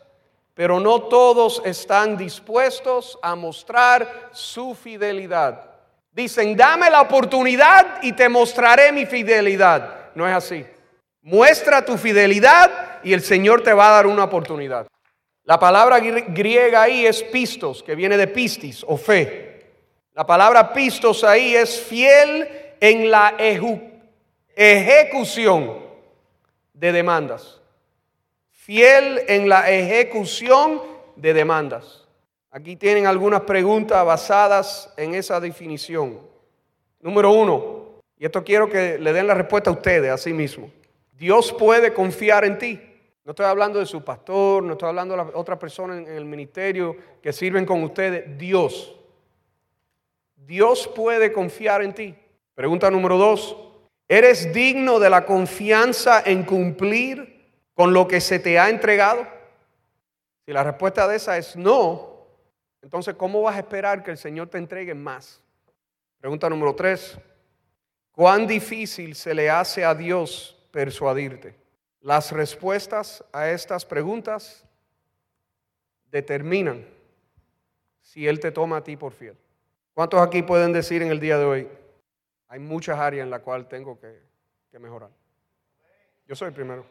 pero 0.54 0.78
no 0.82 1.04
todos 1.04 1.62
están 1.64 2.18
dispuestos 2.18 3.18
a 3.22 3.34
mostrar 3.34 4.28
su 4.34 4.76
fidelidad. 4.76 5.70
Dicen, 6.12 6.58
dame 6.58 6.90
la 6.90 7.00
oportunidad 7.00 8.04
y 8.04 8.12
te 8.12 8.28
mostraré 8.28 8.92
mi 8.92 9.06
fidelidad. 9.06 10.10
No 10.16 10.28
es 10.28 10.36
así. 10.36 10.66
Muestra 11.22 11.86
tu 11.86 11.98
fidelidad 11.98 13.00
y 13.06 13.14
el 13.14 13.22
Señor 13.22 13.64
te 13.64 13.72
va 13.72 13.88
a 13.88 13.94
dar 13.94 14.08
una 14.08 14.26
oportunidad. 14.26 14.86
La 15.46 15.58
palabra 15.58 16.02
griega 16.02 16.82
ahí 16.82 17.06
es 17.06 17.24
pistos, 17.24 17.82
que 17.82 17.96
viene 17.96 18.18
de 18.18 18.28
pistis 18.28 18.84
o 18.86 18.98
fe. 18.98 19.66
La 20.14 20.26
palabra 20.26 20.74
pistos 20.74 21.24
ahí 21.24 21.56
es 21.56 21.80
fiel 21.80 22.50
en 22.82 23.10
la 23.10 23.36
ejecución 24.58 25.88
de 26.80 26.92
demandas. 26.92 27.62
Fiel 28.50 29.22
en 29.28 29.50
la 29.50 29.70
ejecución 29.70 30.82
de 31.16 31.34
demandas. 31.34 32.08
Aquí 32.52 32.76
tienen 32.76 33.06
algunas 33.06 33.42
preguntas 33.42 34.04
basadas 34.06 34.94
en 34.98 35.14
esa 35.14 35.40
definición. 35.40 36.20
Número 37.00 37.32
uno, 37.32 38.02
y 38.18 38.26
esto 38.26 38.44
quiero 38.44 38.70
que 38.70 38.98
le 38.98 39.14
den 39.14 39.28
la 39.28 39.34
respuesta 39.34 39.70
a 39.70 39.74
ustedes, 39.74 40.12
a 40.12 40.18
sí 40.18 40.34
mismo. 40.34 40.72
Dios 41.14 41.54
puede 41.54 41.94
confiar 41.94 42.46
en 42.46 42.58
ti. 42.58 42.82
No 43.24 43.32
estoy 43.32 43.46
hablando 43.46 43.80
de 43.80 43.86
su 43.86 44.04
pastor, 44.04 44.64
no 44.64 44.74
estoy 44.74 44.90
hablando 44.90 45.16
de 45.16 45.24
las 45.24 45.36
otras 45.36 45.60
personas 45.60 45.98
en 46.00 46.08
el 46.08 46.26
ministerio 46.26 46.96
que 47.22 47.32
sirven 47.32 47.66
con 47.66 47.84
ustedes. 47.84 48.38
Dios 48.38 48.96
Dios 50.50 50.88
puede 50.88 51.32
confiar 51.32 51.84
en 51.84 51.94
ti. 51.94 52.16
Pregunta 52.56 52.90
número 52.90 53.20
dos, 53.20 53.56
¿eres 54.10 54.52
digno 54.52 55.00
de 55.00 55.10
la 55.10 55.26
confianza 55.26 56.22
en 56.26 56.44
cumplir 56.44 57.48
con 57.74 57.94
lo 57.94 58.08
que 58.08 58.20
se 58.20 58.40
te 58.40 58.60
ha 58.60 58.70
entregado? 58.70 59.26
Si 60.46 60.52
la 60.52 60.64
respuesta 60.64 61.08
de 61.08 61.16
esa 61.16 61.38
es 61.38 61.56
no, 61.56 62.26
entonces 62.82 63.16
¿cómo 63.16 63.44
vas 63.44 63.56
a 63.56 63.60
esperar 63.60 64.04
que 64.04 64.12
el 64.12 64.18
Señor 64.18 64.50
te 64.50 64.58
entregue 64.58 64.94
más? 64.94 65.42
Pregunta 66.20 66.50
número 66.50 66.76
tres, 66.76 67.18
¿cuán 68.12 68.48
difícil 68.48 69.16
se 69.16 69.34
le 69.34 69.50
hace 69.50 69.86
a 69.86 69.94
Dios 69.94 70.58
persuadirte? 70.72 71.56
Las 72.02 72.32
respuestas 72.32 73.24
a 73.32 73.50
estas 73.50 73.86
preguntas 73.86 74.66
determinan 76.12 76.86
si 78.02 78.28
Él 78.28 78.40
te 78.40 78.52
toma 78.52 78.78
a 78.78 78.84
ti 78.84 78.98
por 78.98 79.14
fiel. 79.14 79.38
¿Cuántos 79.94 80.20
aquí 80.20 80.42
pueden 80.42 80.74
decir 80.74 81.02
en 81.02 81.12
el 81.12 81.20
día 81.20 81.38
de 81.38 81.46
hoy? 81.46 81.68
Hay 82.50 82.60
muchas 82.60 82.98
áreas 83.00 83.24
en 83.24 83.30
las 83.30 83.42
cuales 83.42 83.70
tengo 83.70 84.00
que, 84.00 84.28
mejorar. 84.80 85.12
Yo 86.28 86.36
soy 86.36 86.50
el 86.50 86.54
primero. 86.54 86.86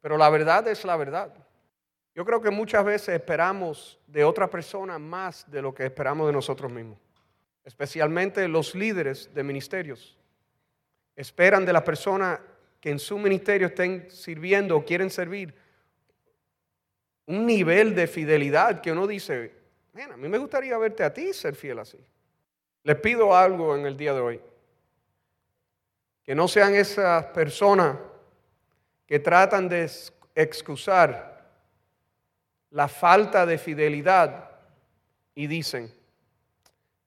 Pero 0.00 0.16
la 0.16 0.28
verdad 0.28 0.66
es 0.68 0.84
la 0.84 0.96
verdad. 0.96 1.32
Yo 2.14 2.24
creo 2.24 2.40
que 2.40 2.50
muchas 2.50 2.84
veces 2.84 3.10
esperamos 3.10 3.98
de 4.06 4.24
otra 4.24 4.50
persona 4.50 4.98
más 4.98 5.48
de 5.50 5.62
lo 5.62 5.72
que 5.72 5.84
esperamos 5.86 6.26
de 6.26 6.32
nosotros 6.32 6.70
mismos. 6.70 6.98
Especialmente 7.64 8.46
los 8.48 8.74
líderes 8.74 9.32
de 9.32 9.42
ministerios. 9.44 10.18
Esperan 11.14 11.64
de 11.64 11.72
la 11.72 11.84
persona 11.84 12.40
que 12.80 12.90
en 12.90 12.98
su 12.98 13.18
ministerio 13.18 13.68
estén 13.68 14.10
sirviendo 14.10 14.76
o 14.76 14.84
quieren 14.84 15.10
servir 15.10 15.54
un 17.26 17.44
nivel 17.46 17.94
de 17.94 18.06
fidelidad 18.06 18.80
que 18.80 18.90
uno 18.90 19.06
dice, 19.06 19.52
a 20.10 20.16
mí 20.16 20.28
me 20.28 20.38
gustaría 20.38 20.78
verte 20.78 21.04
a 21.04 21.12
ti 21.12 21.32
ser 21.32 21.54
fiel 21.54 21.78
así. 21.78 21.98
Les 22.84 22.96
pido 22.96 23.36
algo 23.36 23.76
en 23.76 23.86
el 23.86 23.96
día 23.96 24.14
de 24.14 24.20
hoy. 24.20 24.40
Que 26.24 26.34
no 26.34 26.48
sean 26.48 26.74
esas 26.74 27.24
personas 27.26 27.96
que 29.06 29.18
tratan 29.18 29.68
de 29.68 29.90
excusar 30.34 31.46
la 32.70 32.88
falta 32.88 33.46
de 33.46 33.58
fidelidad 33.58 34.50
y 35.34 35.46
dicen, 35.46 35.92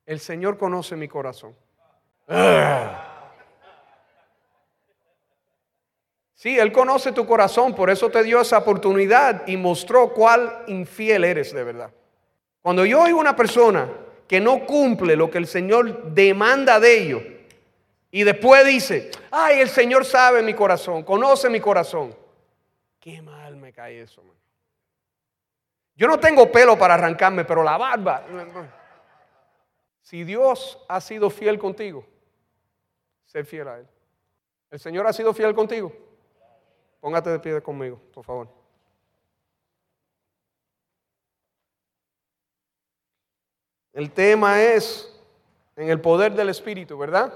el 0.06 0.18
Señor 0.18 0.58
conoce 0.58 0.96
mi 0.96 1.06
corazón. 1.06 1.54
Sí, 6.34 6.58
Él 6.58 6.72
conoce 6.72 7.12
tu 7.12 7.24
corazón, 7.24 7.72
por 7.72 7.88
eso 7.88 8.10
te 8.10 8.24
dio 8.24 8.40
esa 8.40 8.58
oportunidad 8.58 9.46
y 9.46 9.56
mostró 9.56 10.12
cuál 10.12 10.64
infiel 10.66 11.22
eres 11.22 11.52
de 11.52 11.62
verdad. 11.62 11.90
Cuando 12.60 12.84
yo 12.84 13.02
oigo 13.02 13.20
una 13.20 13.36
persona 13.36 13.88
que 14.32 14.40
no 14.40 14.64
cumple 14.64 15.14
lo 15.14 15.30
que 15.30 15.36
el 15.36 15.46
Señor 15.46 16.14
demanda 16.14 16.80
de 16.80 17.02
ellos 17.02 17.22
y 18.10 18.24
después 18.24 18.64
dice, 18.64 19.10
ay, 19.30 19.60
el 19.60 19.68
Señor 19.68 20.06
sabe 20.06 20.40
mi 20.40 20.54
corazón, 20.54 21.02
conoce 21.02 21.50
mi 21.50 21.60
corazón. 21.60 22.16
Qué 22.98 23.20
mal 23.20 23.56
me 23.56 23.74
cae 23.74 24.00
eso, 24.00 24.22
man. 24.22 24.34
Yo 25.94 26.06
no 26.06 26.18
tengo 26.18 26.50
pelo 26.50 26.78
para 26.78 26.94
arrancarme, 26.94 27.44
pero 27.44 27.62
la 27.62 27.76
barba. 27.76 28.24
Si 30.00 30.24
Dios 30.24 30.82
ha 30.88 31.02
sido 31.02 31.28
fiel 31.28 31.58
contigo, 31.58 32.06
sé 33.26 33.44
fiel 33.44 33.68
a 33.68 33.80
Él. 33.80 33.86
¿El 34.70 34.80
Señor 34.80 35.06
ha 35.06 35.12
sido 35.12 35.34
fiel 35.34 35.54
contigo? 35.54 35.92
Póngate 37.00 37.28
de 37.28 37.38
pie 37.38 37.60
conmigo, 37.60 38.00
por 38.14 38.24
favor. 38.24 38.48
El 43.92 44.10
tema 44.10 44.62
es 44.62 45.12
en 45.76 45.90
el 45.90 46.00
poder 46.00 46.32
del 46.32 46.48
Espíritu, 46.48 46.96
¿verdad? 46.96 47.32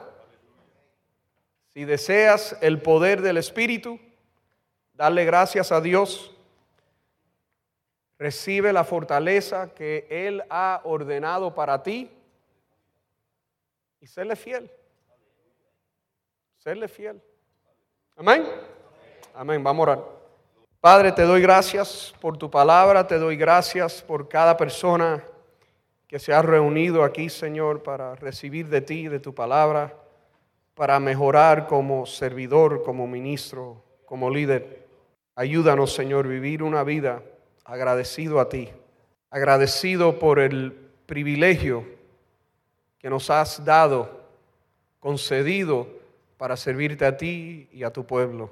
Si 1.74 1.84
deseas 1.84 2.56
el 2.62 2.80
poder 2.80 3.20
del 3.20 3.36
Espíritu, 3.36 4.00
dale 4.94 5.24
gracias 5.26 5.70
a 5.70 5.80
Dios. 5.80 6.34
Recibe 8.18 8.72
la 8.72 8.84
fortaleza 8.84 9.74
que 9.74 10.06
Él 10.08 10.42
ha 10.48 10.80
ordenado 10.84 11.54
para 11.54 11.82
ti 11.82 12.10
y 14.00 14.06
serle 14.06 14.36
fiel. 14.36 14.70
Serle 16.56 16.88
fiel. 16.88 17.20
Amén. 18.16 18.46
Amén. 19.34 19.62
Vamos 19.62 19.86
a 19.86 19.90
orar. 19.90 20.04
Padre, 20.80 21.12
te 21.12 21.22
doy 21.22 21.42
gracias 21.42 22.14
por 22.20 22.38
tu 22.38 22.50
palabra, 22.50 23.06
te 23.06 23.18
doy 23.18 23.36
gracias 23.36 24.00
por 24.00 24.28
cada 24.28 24.56
persona 24.56 25.22
que 26.08 26.18
se 26.18 26.32
ha 26.32 26.42
reunido 26.42 27.02
aquí, 27.02 27.28
Señor, 27.28 27.82
para 27.82 28.14
recibir 28.14 28.68
de 28.68 28.80
ti, 28.80 29.08
de 29.08 29.18
tu 29.18 29.34
palabra, 29.34 29.94
para 30.74 31.00
mejorar 31.00 31.66
como 31.66 32.06
servidor, 32.06 32.82
como 32.82 33.06
ministro, 33.06 33.82
como 34.04 34.30
líder. 34.30 34.86
Ayúdanos, 35.34 35.94
Señor, 35.94 36.28
vivir 36.28 36.62
una 36.62 36.84
vida 36.84 37.22
agradecido 37.64 38.40
a 38.40 38.48
ti, 38.48 38.68
agradecido 39.30 40.18
por 40.18 40.38
el 40.38 40.72
privilegio 41.06 41.84
que 42.98 43.10
nos 43.10 43.30
has 43.30 43.64
dado, 43.64 44.24
concedido 45.00 45.88
para 46.36 46.56
servirte 46.56 47.04
a 47.04 47.16
ti 47.16 47.68
y 47.72 47.82
a 47.82 47.92
tu 47.92 48.06
pueblo. 48.06 48.50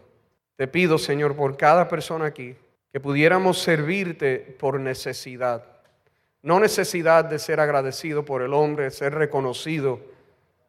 Te 0.56 0.68
pido, 0.68 0.98
Señor, 0.98 1.36
por 1.36 1.56
cada 1.56 1.88
persona 1.88 2.26
aquí, 2.26 2.56
que 2.92 3.00
pudiéramos 3.00 3.58
servirte 3.58 4.38
por 4.58 4.78
necesidad. 4.78 5.73
No 6.44 6.60
necesidad 6.60 7.24
de 7.24 7.38
ser 7.38 7.58
agradecido 7.58 8.22
por 8.22 8.42
el 8.42 8.52
hombre, 8.52 8.90
ser 8.90 9.14
reconocido, 9.14 9.98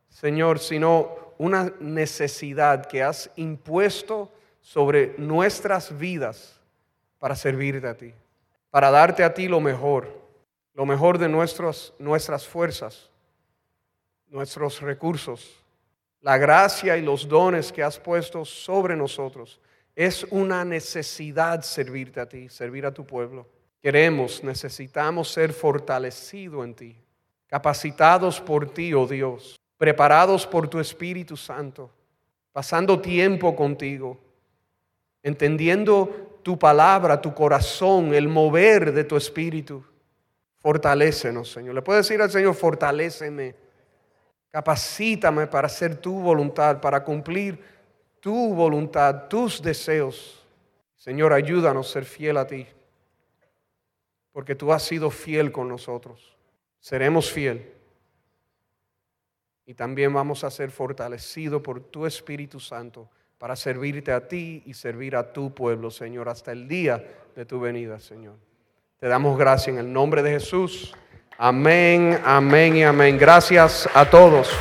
Señor, 0.08 0.60
sino 0.60 1.34
una 1.38 1.74
necesidad 1.82 2.86
que 2.86 3.04
has 3.04 3.30
impuesto 3.36 4.32
sobre 4.62 5.16
nuestras 5.18 5.98
vidas 5.98 6.62
para 7.20 7.36
servirte 7.36 7.86
a 7.90 7.98
ti, 7.98 8.14
para 8.72 8.90
darte 8.90 9.22
a 9.22 9.34
ti 9.34 9.50
lo 9.50 9.60
mejor, 9.60 10.08
lo 10.76 10.86
mejor 10.86 11.18
de 11.18 11.28
nuestros, 11.28 11.94
nuestras 12.00 12.48
fuerzas, 12.48 13.10
nuestros 14.30 14.80
recursos, 14.80 15.62
la 16.22 16.38
gracia 16.38 16.96
y 16.96 17.02
los 17.02 17.28
dones 17.28 17.74
que 17.74 17.84
has 17.84 18.00
puesto 18.00 18.46
sobre 18.46 18.96
nosotros 18.96 19.60
es 19.94 20.24
una 20.30 20.64
necesidad 20.64 21.64
servirte 21.64 22.22
a 22.22 22.30
ti, 22.30 22.48
servir 22.48 22.86
a 22.86 22.94
tu 22.94 23.06
pueblo. 23.06 23.55
Queremos, 23.86 24.44
necesitamos 24.44 25.32
ser 25.32 25.54
fortalecidos 25.54 26.66
en 26.66 26.74
ti, 26.74 26.96
capacitados 27.46 28.42
por 28.42 28.74
ti, 28.74 28.96
oh 28.96 29.06
Dios, 29.06 29.60
preparados 29.78 30.48
por 30.48 30.68
tu 30.68 30.80
Espíritu 30.80 31.38
Santo, 31.38 31.92
pasando 32.52 33.00
tiempo 33.00 33.56
contigo, 33.56 34.18
entendiendo 35.22 36.40
tu 36.42 36.58
palabra, 36.58 37.22
tu 37.22 37.32
corazón, 37.36 38.12
el 38.16 38.28
mover 38.28 38.92
de 38.92 39.04
tu 39.04 39.18
Espíritu. 39.18 39.86
Fortalécenos, 40.58 41.52
Señor. 41.52 41.76
Le 41.76 41.84
puedo 41.84 41.98
decir 41.98 42.20
al 42.20 42.32
Señor, 42.32 42.56
fortaléceme, 42.56 43.54
capacítame 44.50 45.46
para 45.46 45.68
hacer 45.68 45.96
tu 45.98 46.22
voluntad, 46.22 46.82
para 46.82 47.04
cumplir 47.04 47.60
tu 48.20 48.56
voluntad, 48.56 49.28
tus 49.28 49.62
deseos. 49.62 50.44
Señor, 50.96 51.34
ayúdanos 51.34 51.88
a 51.88 51.94
ser 51.94 52.06
fiel 52.06 52.38
a 52.38 52.48
ti, 52.48 52.66
porque 54.36 54.54
tú 54.54 54.74
has 54.74 54.84
sido 54.84 55.10
fiel 55.12 55.54
con 55.54 55.70
nosotros. 55.70 56.36
Seremos 56.82 57.32
fiel. 57.32 57.72
Y 59.66 59.76
también 59.76 60.14
vamos 60.14 60.44
a 60.44 60.52
ser 60.52 60.72
fortalecidos 60.72 61.62
por 61.62 61.80
tu 61.80 62.06
Espíritu 62.06 62.60
Santo 62.60 63.10
para 63.38 63.56
servirte 63.56 64.12
a 64.12 64.28
ti 64.28 64.62
y 64.66 64.74
servir 64.74 65.16
a 65.16 65.32
tu 65.32 65.56
pueblo, 65.56 65.90
Señor, 65.90 66.28
hasta 66.28 66.52
el 66.52 66.68
día 66.68 67.02
de 67.34 67.46
tu 67.46 67.62
venida, 67.62 67.98
Señor. 68.02 68.36
Te 69.00 69.08
damos 69.08 69.40
gracias 69.40 69.70
en 69.70 69.78
el 69.78 69.94
nombre 69.94 70.22
de 70.22 70.32
Jesús. 70.32 70.94
Amén, 71.38 72.20
amén 72.26 72.76
y 72.76 72.84
amén. 72.84 73.18
Gracias 73.18 73.88
a 73.94 74.10
todos. 74.10 74.52